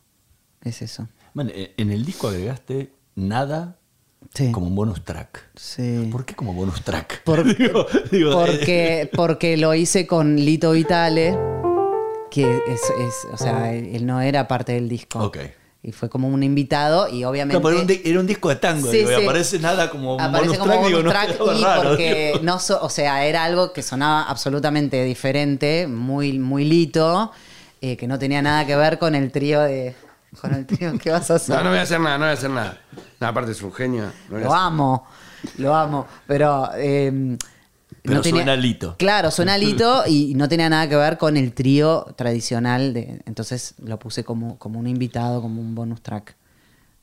Es 0.63 0.81
eso. 0.81 1.07
Bueno, 1.33 1.51
eh, 1.53 1.73
en 1.77 1.91
el 1.91 2.05
disco 2.05 2.27
agregaste 2.27 2.91
nada 3.15 3.77
Sí. 4.33 4.51
como 4.51 4.67
un 4.67 4.75
bonus 4.75 5.03
track. 5.03 5.49
Sí. 5.55 6.07
¿Por 6.11 6.25
qué 6.25 6.35
como 6.35 6.53
bonus 6.53 6.83
track? 6.83 7.23
Por- 7.23 7.43
Digo, 7.57 7.85
digo, 8.11 8.31
porque, 8.33 9.09
porque 9.15 9.57
lo 9.57 9.73
hice 9.75 10.05
con 10.07 10.35
Lito 10.37 10.71
Vitale 10.71 11.37
que 12.29 12.43
es, 12.67 12.81
es- 12.99 13.27
o 13.33 13.37
sea, 13.37 13.73
él, 13.73 13.93
él 13.95 14.05
no 14.05 14.21
era 14.21 14.47
parte 14.47 14.73
del 14.73 14.87
disco. 14.89 15.19
Ok. 15.19 15.37
Y 15.83 15.91
fue 15.93 16.09
como 16.09 16.27
un 16.27 16.43
invitado 16.43 17.07
y 17.09 17.23
obviamente... 17.23 17.55
No, 17.57 17.61
pero 17.63 17.73
era 17.73 17.81
un, 17.81 17.87
di- 17.87 18.01
era 18.05 18.19
un 18.19 18.27
disco 18.27 18.49
de 18.49 18.55
tango, 18.57 18.91
Sí, 18.91 18.97
digo, 18.97 19.11
y 19.11 19.15
sí. 19.15 19.23
aparece 19.23 19.57
nada 19.59 19.89
como 19.89 20.13
Aparece 20.21 20.49
bonus 20.49 20.57
como 20.59 20.71
track, 20.73 20.81
bonus 20.83 21.03
no, 21.03 21.09
track 21.09 21.31
quedaba 21.37 21.55
y 21.57 21.63
raro, 21.63 21.89
porque 21.89 22.31
digo. 22.33 22.43
no 22.43 22.59
so- 22.59 22.79
o 22.83 22.89
sea, 22.89 23.25
era 23.25 23.43
algo 23.43 23.73
que 23.73 23.81
sonaba 23.81 24.23
absolutamente 24.23 25.03
diferente, 25.03 25.87
muy, 25.87 26.37
muy 26.37 26.65
lito, 26.65 27.31
eh, 27.81 27.97
que 27.97 28.05
no 28.07 28.19
tenía 28.19 28.43
nada 28.43 28.63
que 28.67 28.75
ver 28.75 28.99
con 28.99 29.15
el 29.15 29.31
trío 29.31 29.61
de. 29.61 29.95
Con 30.39 30.53
el 30.53 30.65
trío 30.67 30.97
que 30.99 31.09
vas 31.09 31.29
a 31.31 31.35
hacer. 31.35 31.55
No, 31.57 31.63
no 31.63 31.69
voy 31.71 31.79
a 31.79 31.81
hacer 31.81 31.99
nada, 31.99 32.17
no 32.19 32.25
voy 32.25 32.29
a 32.29 32.33
hacer 32.33 32.49
nada. 32.51 32.77
No, 33.19 33.27
aparte 33.27 33.51
es 33.51 33.61
un 33.63 33.73
genio. 33.73 34.05
no 34.29 34.37
Lo 34.37 34.53
amo, 34.53 35.07
lo 35.57 35.75
amo. 35.75 36.05
Pero. 36.27 36.69
eh, 36.75 37.37
Pero 38.03 38.23
suena 38.23 38.55
lito. 38.55 38.95
Claro, 38.97 39.29
suena 39.31 39.57
lito 39.59 40.03
y 40.07 40.33
no 40.35 40.47
tenía 40.49 40.69
nada 40.69 40.87
que 40.89 40.95
ver 40.95 41.17
con 41.17 41.37
el 41.37 41.53
trío 41.53 42.05
tradicional. 42.17 42.93
De, 42.93 43.21
entonces 43.25 43.75
lo 43.83 43.99
puse 43.99 44.23
como, 44.23 44.57
como 44.57 44.79
un 44.79 44.87
invitado, 44.87 45.41
como 45.41 45.61
un 45.61 45.75
bonus 45.75 46.01
track. 46.01 46.35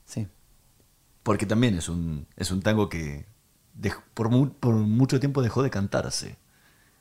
Sí. 0.05 0.27
Porque 1.23 1.45
también 1.45 1.75
es 1.77 1.89
un, 1.89 2.25
es 2.35 2.51
un 2.51 2.61
tango 2.61 2.89
que 2.89 3.25
por, 4.13 4.29
mu- 4.29 4.49
por 4.49 4.75
mucho 4.75 5.19
tiempo 5.19 5.41
dejó 5.41 5.63
de 5.63 5.69
cantarse. 5.69 6.37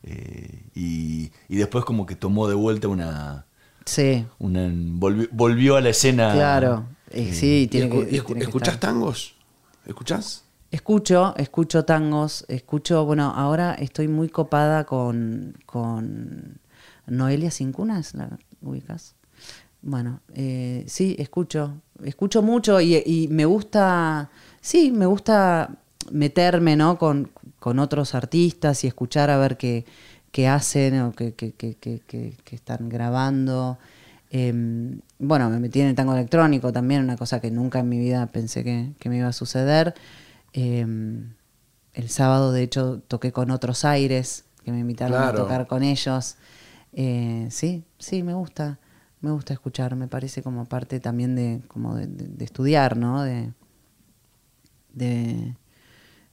Eh, 0.05 0.63
y, 0.75 1.33
y 1.49 1.57
después 1.57 1.85
como 1.85 2.07
que 2.07 2.15
tomó 2.15 2.47
de 2.49 2.55
vuelta 2.55 2.89
una... 2.89 3.47
Sí, 3.85 4.27
una 4.39 4.71
volvió, 4.73 5.27
volvió 5.33 5.77
a 5.77 5.81
la 5.81 5.89
escena. 5.89 6.33
claro. 6.35 6.87
Eh, 7.11 7.33
sí, 7.33 7.63
¿Y 7.63 7.67
tiene 7.69 7.89
que. 7.89 8.01
y 8.01 8.05
tiene 8.21 8.35
que 8.41 8.45
¿Escuchás 8.45 8.79
tangos? 8.79 9.35
¿Escuchás? 9.87 10.45
Escucho, 10.71 11.35
escucho 11.39 11.85
tangos, 11.87 12.45
escucho, 12.49 13.07
bueno, 13.07 13.33
ahora 13.35 13.73
estoy 13.75 14.07
muy 14.07 14.29
copada 14.29 14.85
con, 14.85 15.55
con 15.65 16.59
Noelia 17.07 17.51
Cincunas, 17.51 18.15
¿la 18.15 18.39
ubicas? 18.61 19.15
Bueno, 19.83 20.21
eh, 20.35 20.85
sí, 20.89 21.17
escucho, 21.19 21.75
escucho 22.05 22.43
mucho 22.43 22.81
y, 22.83 22.97
y 23.07 23.29
me 23.31 23.47
gusta, 23.47 24.31
sí, 24.61 24.93
me 24.93 25.07
gusta 25.07 25.77
meterme, 26.13 26.77
¿no? 26.77 26.99
Con, 26.99 27.31
con 27.61 27.79
otros 27.79 28.15
artistas 28.15 28.85
y 28.85 28.89
escuchar 28.89 29.31
a 29.31 29.39
ver 29.39 29.57
qué, 29.57 29.87
qué 30.33 30.49
hacen 30.49 31.01
o 31.01 31.13
qué, 31.13 31.35
qué- 31.35 31.55
qué- 31.57 32.37
están 32.51 32.89
grabando. 32.91 33.79
Eh, 34.31 34.53
bueno, 35.19 35.49
me 35.51 35.59
metí 35.61 35.81
en 35.81 35.89
el 35.89 35.95
tango 35.95 36.13
electrónico 36.15 36.73
también, 36.73 37.03
una 37.03 37.17
cosa 37.17 37.41
que 37.41 37.51
nunca 37.51 37.81
en 37.81 37.89
mi 37.89 37.99
vida 37.99 38.27
pensé 38.27 38.65
que, 38.65 38.93
que 38.99 39.09
me 39.09 39.19
iba 39.19 39.29
a 39.29 39.33
suceder. 39.33 39.95
Eh, 40.53 40.87
el 41.95 42.09
sábado, 42.11 42.53
de 42.53 42.63
hecho, 42.63 43.01
toqué 43.09 43.33
con 43.33 43.51
otros 43.51 43.85
aires, 43.85 44.45
que 44.65 44.73
me 44.73 44.79
invitaron 44.81 45.17
Claro. 45.17 45.39
a 45.39 45.43
tocar 45.43 45.67
con 45.67 45.83
ellos. 45.83 46.37
Eh, 46.93 47.49
sí, 47.51 47.85
sí, 47.99 48.23
me 48.23 48.35
gusta. 48.35 48.79
Me 49.21 49.31
gusta 49.33 49.53
escuchar, 49.53 49.97
me 49.97 50.07
parece 50.07 50.43
como 50.43 50.65
parte 50.67 51.01
también 51.01 51.35
de, 51.35 51.61
como 51.67 51.97
de, 51.97 52.07
de- 52.07 52.29
de 52.29 52.45
estudiar, 52.45 52.97
¿no? 52.97 53.23
De, 53.25 53.53
de, 54.93 55.55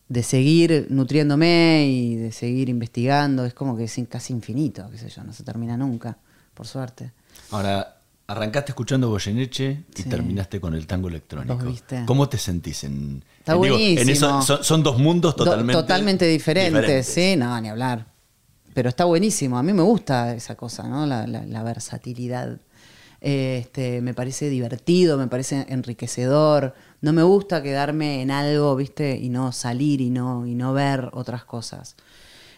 de 0.08 0.24
seguir 0.24 0.88
nutriéndome 0.90 1.88
y 1.90 2.16
de 2.16 2.32
seguir 2.32 2.70
investigando. 2.70 3.46
Es 3.46 3.54
como 3.54 3.76
que 3.76 3.86
es 3.86 4.00
casi 4.10 4.34
infinito, 4.34 4.88
qué 4.92 4.98
sé 4.98 5.10
yo, 5.10 5.24
no 5.24 5.34
se 5.34 5.44
termina 5.44 5.78
nunca, 5.78 6.18
por 6.54 6.68
suerte. 6.68 7.12
Ahora, 7.52 7.95
arrancaste 8.28 8.72
escuchando 8.72 9.10
Goyeneche 9.10 9.84
y 9.96 10.02
Sí. 10.02 10.10
terminaste 10.10 10.60
con 10.60 10.74
el 10.74 10.88
tango 10.88 11.08
electrónico. 11.10 11.58
Viste. 11.66 12.04
¿Cómo 12.06 12.28
te 12.28 12.38
sentís 12.38 12.84
en, 12.84 13.24
Está 13.40 13.54
en- 13.54 13.62
digo, 13.62 13.76
en 13.78 13.96
buenísimo. 13.96 14.12
eso- 14.12 14.42
son, 14.42 14.64
son 14.64 14.84
dos 14.84 14.98
mundos 14.98 15.36
Do- 15.36 15.44
totalmente, 15.46 15.74
totalmente 15.82 16.26
diferentes, 16.26 16.82
diferentes. 16.82 17.06
sí, 17.08 17.36
no, 17.36 17.60
ni 17.62 17.70
hablar. 17.70 18.08
Pero 18.74 18.90
está 18.90 19.06
buenísimo, 19.06 19.58
a 19.58 19.64
mí 19.64 19.72
me 19.74 19.84
gusta 19.84 20.34
esa 20.36 20.56
cosa, 20.56 20.88
¿no? 20.90 21.06
La, 21.06 21.26
la- 21.28 21.46
la 21.46 21.64
versatilidad. 21.64 22.60
Este, 23.22 24.02
me 24.02 24.14
parece 24.14 24.50
divertido, 24.50 25.18
me 25.18 25.28
parece 25.28 25.66
enriquecedor. 25.70 26.76
No 27.02 27.14
me 27.14 27.24
gusta 27.24 27.64
quedarme 27.64 28.22
en 28.22 28.30
algo, 28.32 28.76
¿viste? 28.76 29.16
Y 29.18 29.30
no 29.30 29.52
salir 29.52 30.02
y 30.02 30.10
no, 30.10 30.46
y 30.46 30.54
no 30.56 30.74
ver 30.74 31.10
otras 31.14 31.44
cosas. 31.46 31.96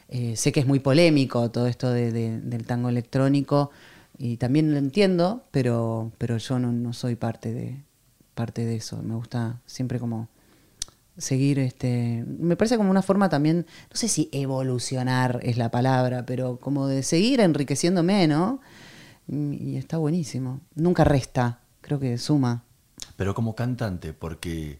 Eh, 0.10 0.36
sé 0.36 0.52
que 0.52 0.60
es 0.62 0.66
muy 0.68 0.80
polémico 0.80 1.52
todo 1.52 1.68
esto 1.68 1.90
de- 1.92 2.12
de- 2.12 2.40
del 2.42 2.66
tango 2.66 2.90
electrónico 2.90 3.72
y 4.18 4.38
también 4.38 4.72
lo 4.72 4.78
entiendo, 4.78 5.46
pero, 5.52 6.12
pero 6.18 6.38
yo 6.38 6.60
no, 6.60 6.72
no 6.72 6.94
soy 6.94 7.16
parte 7.16 7.54
de, 7.54 7.84
parte 8.34 8.66
de 8.66 8.76
eso. 8.76 9.02
Me 9.04 9.16
gusta 9.16 9.62
siempre 9.66 10.00
como 10.00 10.30
seguir 11.18 11.58
este 11.58 12.24
me 12.28 12.56
parece 12.56 12.78
como 12.78 12.92
una 12.92 13.02
forma 13.02 13.28
también 13.28 13.66
no 13.90 13.98
sé 13.98 14.08
si 14.08 14.30
evolucionar 14.32 15.40
es 15.42 15.58
la 15.58 15.72
palabra 15.72 16.28
pero 16.28 16.58
como 16.58 16.88
de 16.88 17.02
seguir 17.02 17.40
enriqueciéndome 17.42 18.28
no 18.28 18.62
y 19.28 19.78
está 19.78 19.98
buenísimo 19.98 20.62
nunca 20.76 21.04
resta 21.04 21.62
creo 21.82 22.00
que 22.00 22.20
suma 22.20 22.64
Pero 23.16 23.34
como 23.34 23.56
cantante, 23.56 24.14
porque 24.14 24.80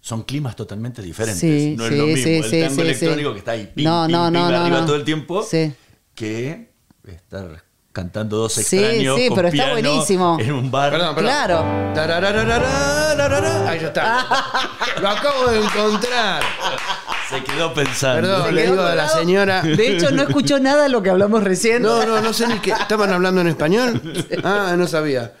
son 0.00 0.22
climas 0.22 0.56
totalmente 0.56 1.02
diferentes. 1.02 1.40
Sí, 1.40 1.74
no 1.76 1.86
sí, 1.86 1.92
es 1.94 1.98
lo 1.98 2.06
mismo 2.06 2.48
sí, 2.48 2.56
el 2.56 2.68
tango 2.68 2.82
electrónico 2.82 3.32
que 3.32 3.38
está 3.40 3.50
ahí 3.52 3.70
pim, 3.74 3.84
No, 3.84 4.06
pim, 4.06 4.12
no, 4.12 4.30
no, 4.30 4.44
arriba 4.46 4.86
todo 4.86 4.96
el 4.96 5.04
tiempo 5.04 5.42
Sí. 5.42 5.72
que 6.14 6.70
estar 7.06 7.63
cantando 7.94 8.36
dos 8.38 8.52
Sí, 8.52 8.60
extraños 8.76 9.16
sí, 9.16 9.28
con 9.28 9.36
pero 9.36 9.48
está 9.48 9.56
piano 9.56 9.72
buenísimo. 9.72 10.36
en 10.40 10.52
un 10.52 10.68
bar. 10.70 10.90
Perdón, 10.90 11.14
perdón. 11.14 11.30
Claro. 11.30 11.64
Ahí 13.68 13.80
ya 13.80 13.86
está. 13.86 14.26
Lo 15.00 15.08
acabo 15.08 15.46
de 15.46 15.60
encontrar. 15.60 16.42
Se 17.30 17.42
quedó 17.44 17.72
pensando. 17.72 18.20
Perdón, 18.20 18.46
Se 18.46 18.52
le 18.52 18.62
digo 18.66 18.82
a 18.82 18.94
la 18.96 19.08
señora. 19.08 19.62
de 19.62 19.96
hecho 19.96 20.10
no 20.10 20.22
escuchó 20.22 20.58
nada 20.58 20.82
de 20.82 20.88
lo 20.88 21.02
que 21.02 21.10
hablamos 21.10 21.42
recién 21.44 21.82
No, 21.82 22.04
no, 22.04 22.20
no 22.20 22.32
sé 22.32 22.48
ni 22.48 22.58
qué. 22.58 22.72
¿Estaban 22.72 23.12
hablando 23.12 23.40
en 23.40 23.46
español? 23.48 24.02
Ah, 24.44 24.74
no 24.76 24.86
sabía. 24.88 25.32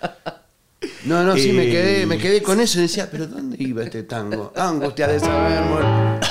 No, 1.04 1.22
no, 1.24 1.36
sí, 1.36 1.52
me 1.52 1.64
Eh. 1.64 1.70
quedé, 1.70 2.06
me 2.06 2.18
quedé 2.18 2.42
con 2.42 2.60
eso 2.60 2.78
y 2.78 2.82
decía, 2.82 3.08
¿pero 3.10 3.26
dónde 3.26 3.56
iba 3.60 3.82
este 3.82 4.02
tango? 4.04 4.52
Angustia 4.56 5.06
de 5.08 5.20
saber, 5.20 5.58
amor. 5.58 5.84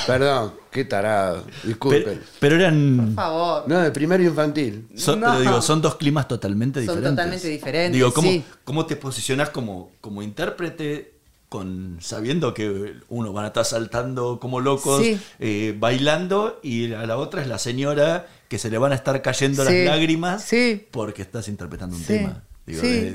Perdón, 0.07 0.53
qué 0.71 0.85
tarado. 0.85 1.43
Disculpen. 1.63 2.03
Pero, 2.03 2.21
pero 2.39 2.55
eran. 2.55 2.97
por 2.97 3.13
favor 3.15 3.63
No, 3.67 3.79
de 3.81 3.91
primero 3.91 4.23
infantil. 4.23 4.87
Son, 4.95 5.19
No. 5.19 5.39
digo, 5.39 5.61
son 5.61 5.81
dos 5.81 5.95
climas 5.95 6.27
totalmente 6.27 6.79
Son 6.85 6.95
diferentes. 6.95 7.11
totalmente 7.11 7.47
diferentes, 7.47 7.93
Digo, 7.93 8.13
¿cómo, 8.13 8.29
sí. 8.31 8.43
cómo 8.63 8.85
te 8.85 8.95
posicionas 8.95 9.49
como, 9.49 9.91
como 10.01 10.21
intérprete 10.23 11.11
con 11.49 11.97
sabiendo 12.01 12.51
que 12.55 12.95
uno 13.09 13.31
van 13.31 13.43
a 13.45 13.47
estar 13.49 13.63
saltando 13.63 14.39
como 14.39 14.59
locos, 14.59 15.03
Sí. 15.03 15.19
eh, 15.39 15.75
bailando, 15.77 16.59
y 16.63 16.93
a 16.93 17.05
la 17.05 17.17
otra 17.17 17.43
es 17.43 17.47
la 17.47 17.59
señora 17.59 18.25
que 18.47 18.57
se 18.57 18.71
le 18.71 18.79
van 18.79 18.91
a 18.91 18.95
estar 18.95 19.21
cayendo 19.21 19.63
Sí, 19.63 19.83
las 19.85 19.95
lágrimas 19.95 20.43
sí. 20.43 20.87
porque 20.89 21.21
estás 21.21 21.47
interpretando 21.47 21.95
un 21.95 22.01
Sí, 22.01 22.07
tema? 22.07 22.41
Digo, 22.65 22.81
sí. 22.81 23.13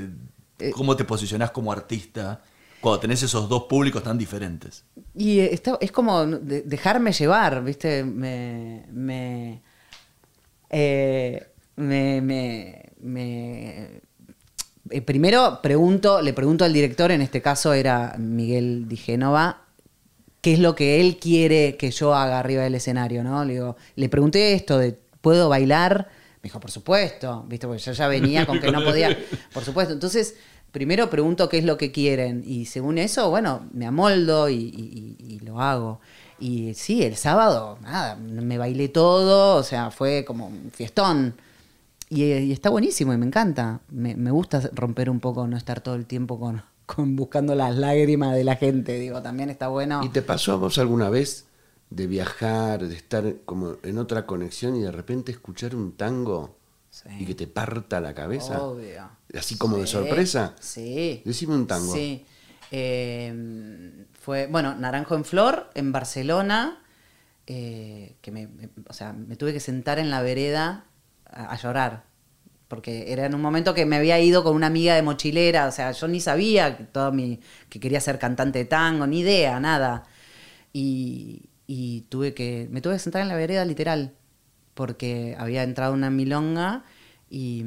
Eh, 0.59 0.71
¿Cómo 0.71 0.95
te 0.95 1.03
posicionás 1.05 1.51
como 1.51 1.71
artista 1.71 2.41
cuando 2.81 2.99
tenés 2.99 3.23
esos 3.23 3.47
dos 3.49 3.63
públicos 3.63 4.03
tan 4.03 4.17
diferentes? 4.17 4.83
Y 5.15 5.39
eh, 5.39 5.53
está- 5.53 5.77
es 5.81 5.91
como 5.91 6.25
de- 6.25 6.61
dejarme 6.63 7.11
llevar, 7.13 7.63
¿viste? 7.63 8.03
Me. 8.03 8.85
me. 8.91 9.61
eh, 10.69 11.47
me. 11.75 12.21
me- 12.21 12.83
me- 13.01 14.01
eh, 14.91 15.01
primero 15.01 15.59
pregunto, 15.61 16.21
le 16.21 16.33
pregunto 16.33 16.65
al 16.65 16.73
director, 16.73 17.11
en 17.11 17.21
este 17.21 17.41
caso 17.41 17.73
era 17.73 18.15
Miguel 18.17 18.87
Di 18.87 18.97
Génova, 18.97 19.65
qué 20.41 20.53
es 20.53 20.59
lo 20.59 20.73
que 20.75 20.99
él 20.99 21.17
quiere 21.19 21.77
que 21.77 21.91
yo 21.91 22.15
haga 22.15 22.39
arriba 22.39 22.63
del 22.63 22.75
escenario, 22.75 23.23
¿no? 23.23 23.45
Le 23.45 23.53
digo, 23.53 23.75
le 23.95 24.09
pregunté 24.09 24.53
esto 24.53 24.77
de 24.79 24.97
¿puedo 25.21 25.47
bailar? 25.49 26.07
Me 26.41 26.47
dijo, 26.47 26.59
por 26.61 26.71
supuesto, 26.71 27.45
¿viste? 27.47 27.67
Porque 27.67 27.83
yo 27.83 27.91
ya 27.91 28.07
venía 28.07 28.45
con 28.47 28.59
que 28.61 28.71
no 28.71 28.81
podía. 28.83 29.15
Por 29.53 29.65
supuesto. 29.65 29.93
Entonces, 29.93 30.35
primero 30.71 31.09
pregunto 31.09 31.49
qué 31.49 31.57
es 31.59 31.63
lo 31.65 31.77
que 31.77 31.91
quieren. 31.91 32.43
Y 32.45 32.65
según 32.65 32.97
eso, 32.97 33.29
bueno, 33.29 33.67
me 33.73 33.85
amoldo 33.85 34.49
y, 34.49 34.55
y- 34.55 35.15
y- 35.19 35.33
y 35.35 35.39
lo 35.39 35.61
hago. 35.61 35.99
Y 36.39 36.73
sí, 36.73 37.03
el 37.03 37.15
sábado, 37.17 37.77
nada, 37.81 38.15
me 38.15 38.57
bailé 38.57 38.87
todo, 38.89 39.57
o 39.57 39.63
sea, 39.63 39.91
fue 39.91 40.23
como 40.25 40.47
un 40.47 40.71
fiestón. 40.71 41.35
Y, 42.09 42.23
y 42.23 42.51
está 42.51 42.69
buenísimo 42.69 43.13
y 43.13 43.17
me 43.17 43.25
encanta. 43.25 43.81
Me, 43.89 44.15
me 44.15 44.31
gusta 44.31 44.61
romper 44.73 45.09
un 45.09 45.19
poco, 45.19 45.45
no 45.47 45.57
estar 45.57 45.81
todo 45.81 45.95
el 45.95 46.05
tiempo 46.05 46.39
con, 46.39 46.63
con 46.85 47.15
buscando 47.15 47.55
las 47.55 47.75
lágrimas 47.75 48.35
de 48.35 48.43
la 48.43 48.55
gente. 48.55 48.97
Digo, 48.99 49.21
también 49.21 49.49
está 49.49 49.67
bueno. 49.67 50.01
¿Y 50.03 50.09
te 50.09 50.21
pasó 50.21 50.53
a 50.53 50.55
vos 50.55 50.77
alguna 50.79 51.09
vez 51.09 51.45
de 51.89 52.07
viajar, 52.07 52.87
de 52.87 52.95
estar 52.95 53.35
como 53.45 53.75
en 53.83 53.97
otra 53.97 54.25
conexión 54.25 54.75
y 54.75 54.81
de 54.81 54.91
repente 54.91 55.31
escuchar 55.31 55.75
un 55.75 55.91
tango 55.93 56.55
Sí. 56.91 57.09
y 57.19 57.25
que 57.25 57.35
te 57.35 57.47
parta 57.47 57.99
la 58.01 58.13
cabeza? 58.15 58.61
Obvio. 58.63 59.09
Así 59.37 59.57
como 59.57 59.77
de 59.77 59.87
sorpresa. 59.87 60.55
Sí. 60.59 61.21
Decime 61.25 61.53
un 61.55 61.67
tango. 61.67 61.93
Sí. 61.93 62.25
Eh, 62.71 64.05
fue, 64.19 64.47
bueno, 64.47 64.75
Naranjo 64.75 65.15
en 65.15 65.25
Flor, 65.25 65.69
en 65.75 65.91
Barcelona, 65.91 66.81
eh, 67.47 68.15
que 68.21 68.31
me, 68.31 68.47
me- 68.47 68.69
o 68.87 68.93
sea, 68.93 69.13
me 69.13 69.35
tuve 69.35 69.53
que 69.53 69.59
sentar 69.59 69.99
en 69.99 70.09
la 70.09 70.21
vereda 70.21 70.85
a, 71.25 71.51
a 71.53 71.57
llorar. 71.57 72.03
Porque 72.67 73.11
era 73.11 73.25
en 73.25 73.33
un 73.33 73.41
momento 73.41 73.73
que 73.73 73.85
me 73.87 73.95
había 73.95 74.19
ido 74.19 74.43
con 74.43 74.55
una 74.55 74.67
amiga 74.67 74.93
de 74.93 75.01
mochilera, 75.01 75.67
o 75.67 75.71
sea, 75.71 75.91
yo 75.91 76.07
ni 76.07 76.19
sabía 76.19 76.77
que, 76.77 76.83
todo 76.83 77.11
mi, 77.11 77.39
que 77.69 77.79
quería 77.79 77.99
ser 77.99 78.19
cantante 78.19 78.59
de 78.59 78.65
tango, 78.65 79.07
ni 79.07 79.21
idea, 79.21 79.59
nada. 79.59 80.03
Y, 80.71 81.49
y 81.65 82.01
tuve 82.09 82.35
que, 82.35 82.67
me 82.69 82.81
tuve 82.81 82.93
que 82.93 82.99
sentar 82.99 83.23
en 83.23 83.27
la 83.29 83.35
vereda 83.35 83.65
literal, 83.65 84.13
porque 84.75 85.35
había 85.39 85.63
entrado 85.63 85.93
una 85.93 86.11
milonga 86.11 86.83
y, 87.29 87.65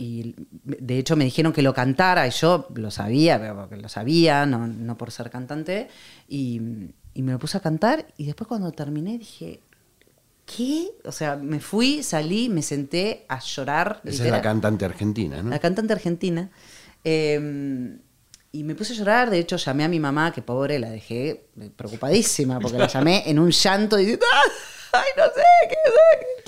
y 0.00 0.34
de 0.64 0.98
hecho 0.98 1.14
me 1.14 1.24
dijeron 1.24 1.52
que 1.52 1.60
lo 1.60 1.74
cantara 1.74 2.26
y 2.26 2.30
yo 2.30 2.68
lo 2.74 2.90
sabía, 2.90 3.54
porque 3.54 3.76
lo 3.76 3.90
sabía, 3.90 4.46
no, 4.46 4.66
no 4.66 4.96
por 4.96 5.10
ser 5.10 5.28
cantante, 5.28 5.88
y, 6.26 6.58
y 7.12 7.22
me 7.22 7.32
lo 7.32 7.38
puse 7.38 7.58
a 7.58 7.60
cantar 7.60 8.06
y 8.16 8.24
después 8.24 8.48
cuando 8.48 8.72
terminé 8.72 9.18
dije, 9.18 9.60
¿qué? 10.46 10.88
O 11.04 11.12
sea, 11.12 11.36
me 11.36 11.60
fui, 11.60 12.02
salí, 12.02 12.48
me 12.48 12.62
senté 12.62 13.26
a 13.28 13.40
llorar. 13.40 14.00
Esa 14.02 14.24
es 14.24 14.30
la 14.30 14.40
cantante 14.40 14.86
argentina, 14.86 15.42
¿no? 15.42 15.50
La 15.50 15.58
cantante 15.58 15.92
argentina. 15.92 16.50
Eh, 17.04 17.98
y 18.52 18.64
me 18.64 18.74
puse 18.74 18.94
a 18.94 18.96
llorar, 18.96 19.28
de 19.28 19.38
hecho 19.38 19.58
llamé 19.58 19.84
a 19.84 19.88
mi 19.88 20.00
mamá, 20.00 20.32
que 20.32 20.40
pobre, 20.40 20.78
la 20.78 20.88
dejé 20.88 21.44
preocupadísima, 21.76 22.58
porque 22.58 22.78
la 22.78 22.88
llamé 22.88 23.24
en 23.26 23.38
un 23.38 23.50
llanto 23.50 23.96
diciendo, 23.96 24.24
¡ay, 24.92 25.08
no 25.18 25.24
sé, 25.24 25.68
qué, 25.68 25.76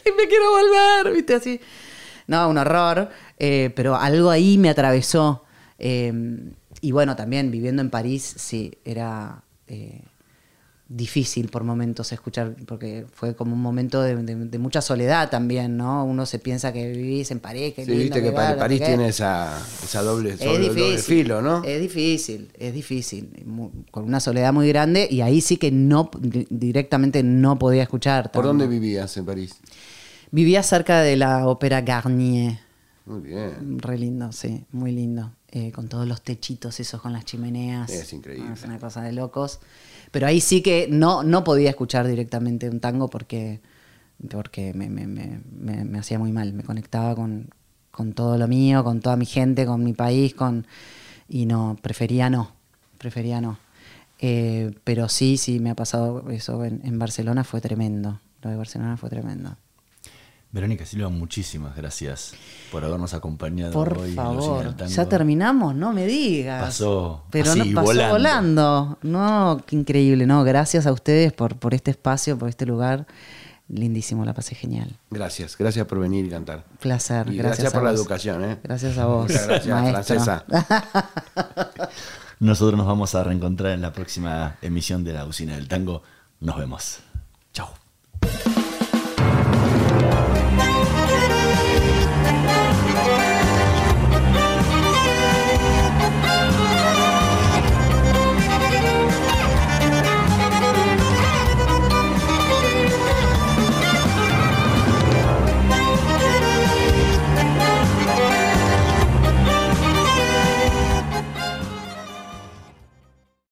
qué 0.03 0.12
me 0.12 0.26
quiero 0.26 0.50
volver! 0.53 1.14
¿Viste? 1.14 1.34
Así. 1.34 1.61
No, 2.32 2.48
un 2.48 2.56
horror, 2.56 3.10
eh, 3.38 3.70
pero 3.76 3.94
algo 3.94 4.30
ahí 4.30 4.56
me 4.56 4.70
atravesó. 4.70 5.44
Eh, 5.78 6.12
y 6.80 6.90
bueno, 6.90 7.14
también 7.14 7.50
viviendo 7.50 7.82
en 7.82 7.90
París, 7.90 8.22
sí, 8.38 8.72
era 8.84 9.42
eh, 9.68 10.00
difícil 10.88 11.48
por 11.48 11.62
momentos 11.64 12.10
escuchar, 12.12 12.54
porque 12.66 13.06
fue 13.12 13.34
como 13.34 13.54
un 13.54 13.60
momento 13.62 14.02
de, 14.02 14.16
de- 14.16 14.34
de 14.46 14.58
mucha 14.58 14.80
soledad 14.82 15.30
también, 15.30 15.76
¿no? 15.76 16.04
Uno 16.04 16.26
se 16.26 16.38
piensa 16.38 16.72
que 16.72 16.90
vivís 16.90 17.30
en 17.30 17.40
París, 17.40 17.74
que 17.74 17.84
Sí, 17.84 17.92
viste 17.92 18.22
que 18.22 18.32
París 18.32 18.82
tiene 18.82 19.08
esa, 19.08 19.58
esa 19.84 20.02
doble, 20.02 20.32
Es 20.32 21.04
filo, 21.06 21.40
¿no? 21.40 21.62
Es 21.64 21.80
difícil, 21.80 22.50
es 22.58 22.74
difícil. 22.74 23.30
Con 23.90 24.04
una 24.04 24.20
soledad 24.20 24.52
muy 24.52 24.68
grande 24.68 25.06
y 25.10 25.20
ahí 25.20 25.40
sí 25.40 25.56
que 25.56 25.70
no 25.70 26.10
di- 26.18 26.46
directamente 26.50 27.22
no 27.22 27.58
podía 27.58 27.82
escuchar. 27.84 28.30
¿Por 28.32 28.44
dónde 28.44 28.66
vivías 28.66 29.16
en 29.16 29.24
París? 29.24 29.56
Vivía 30.32 30.62
cerca 30.62 31.00
de 31.02 31.16
la 31.16 31.46
ópera 31.46 31.82
Garnier. 31.82 32.58
Muy 33.06 33.20
bien. 33.20 33.78
Re 33.78 33.98
lindo, 33.98 34.32
sí, 34.32 34.64
muy 34.72 34.90
lindo. 34.92 35.30
Eh, 35.50 35.70
con 35.72 35.88
todos 35.88 36.08
los 36.08 36.22
techitos 36.22 36.80
esos 36.80 37.00
con 37.02 37.12
las 37.12 37.24
chimeneas. 37.26 37.90
Es 37.90 38.12
increíble. 38.14 38.48
Ah, 38.48 38.54
Es 38.54 38.64
una 38.64 38.78
cosa 38.78 39.02
de 39.02 39.12
locos. 39.12 39.60
Pero 40.10 40.26
ahí 40.26 40.40
sí 40.40 40.62
que 40.62 40.88
no, 40.90 41.22
no 41.22 41.44
podía 41.44 41.68
escuchar 41.70 42.06
directamente 42.06 42.70
un 42.70 42.80
tango 42.80 43.08
porque, 43.08 43.60
porque 44.30 44.72
me, 44.72 44.88
me- 44.88 45.06
me- 45.06 45.40
me- 45.84 45.98
hacía 45.98 46.18
muy 46.18 46.32
mal. 46.32 46.54
Me 46.54 46.62
conectaba 46.64 47.14
con, 47.14 47.50
con 47.90 48.14
todo 48.14 48.38
lo 48.38 48.48
mío, 48.48 48.82
con 48.84 49.00
toda 49.00 49.16
mi 49.16 49.26
gente, 49.26 49.66
con 49.66 49.84
mi 49.84 49.92
país, 49.92 50.32
con 50.34 50.66
y 51.28 51.44
no, 51.44 51.76
prefería 51.82 52.30
no, 52.30 52.52
prefería 52.96 53.40
no. 53.42 53.58
Eh, 54.20 54.74
pero 54.84 55.08
sí, 55.10 55.36
sí, 55.36 55.60
me 55.60 55.70
ha 55.70 55.74
pasado 55.74 56.30
eso 56.30 56.64
en, 56.64 56.80
en 56.84 56.98
Barcelona, 56.98 57.44
fue 57.44 57.60
tremendo. 57.60 58.20
Lo 58.42 58.48
de 58.50 58.56
Barcelona 58.56 58.96
fue 58.96 59.10
tremendo. 59.10 59.56
Verónica 60.53 60.84
Silva, 60.84 61.09
muchísimas 61.09 61.74
gracias 61.74 62.34
por 62.70 62.84
habernos 62.84 63.14
acompañado 63.14 63.72
Por 63.72 63.96
hoy 63.96 64.12
favor, 64.12 64.64
del 64.64 64.74
Tango. 64.74 64.92
ya 64.92 65.09
terminamos, 65.09 65.74
no 65.74 65.94
me 65.94 66.07
digas. 66.07 66.62
Pasó 66.62 67.24
Pero 67.30 67.50
así, 67.53 67.70
no 67.70 67.74
pasó 67.76 67.86
volando. 67.86 68.12
volando. 68.12 68.98
No, 69.03 69.61
qué 69.66 69.76
increíble, 69.76 70.26
no, 70.26 70.44
gracias 70.44 70.86
a 70.86 70.92
ustedes 70.92 71.32
por, 71.32 71.57
por 71.57 71.72
este 71.72 71.90
espacio, 71.90 72.38
por 72.38 72.50
este 72.50 72.66
lugar. 72.66 73.07
Lindísimo, 73.68 74.26
la 74.26 74.34
pasé 74.34 74.55
genial. 74.55 74.94
Gracias, 75.11 75.57
gracias 75.57 75.86
por 75.86 75.98
venir 75.98 76.26
y 76.26 76.28
cantar. 76.28 76.64
Placer, 76.80 77.28
Y 77.32 77.38
gracias, 77.38 77.61
gracias 77.61 77.68
a 77.72 77.74
por 77.74 77.84
la 77.84 77.90
vos. 77.92 78.00
educación, 78.00 78.44
¿eh? 78.44 78.59
Gracias 78.62 78.98
a 78.98 79.07
vos, 79.07 79.28
Muchas 79.30 79.46
gracias, 79.46 79.90
francesa. 79.90 80.44
Nosotros 82.40 82.76
nos 82.76 82.86
vamos 82.86 83.14
a 83.14 83.24
reencontrar 83.24 83.72
en 83.72 83.80
la 83.80 83.92
próxima 83.94 84.57
emisión 84.61 85.03
de 85.05 85.14
la 85.14 85.24
Usina 85.24 85.55
del 85.55 85.68
Tango. 85.68 86.03
Nos 86.40 86.59
vemos. 86.59 86.98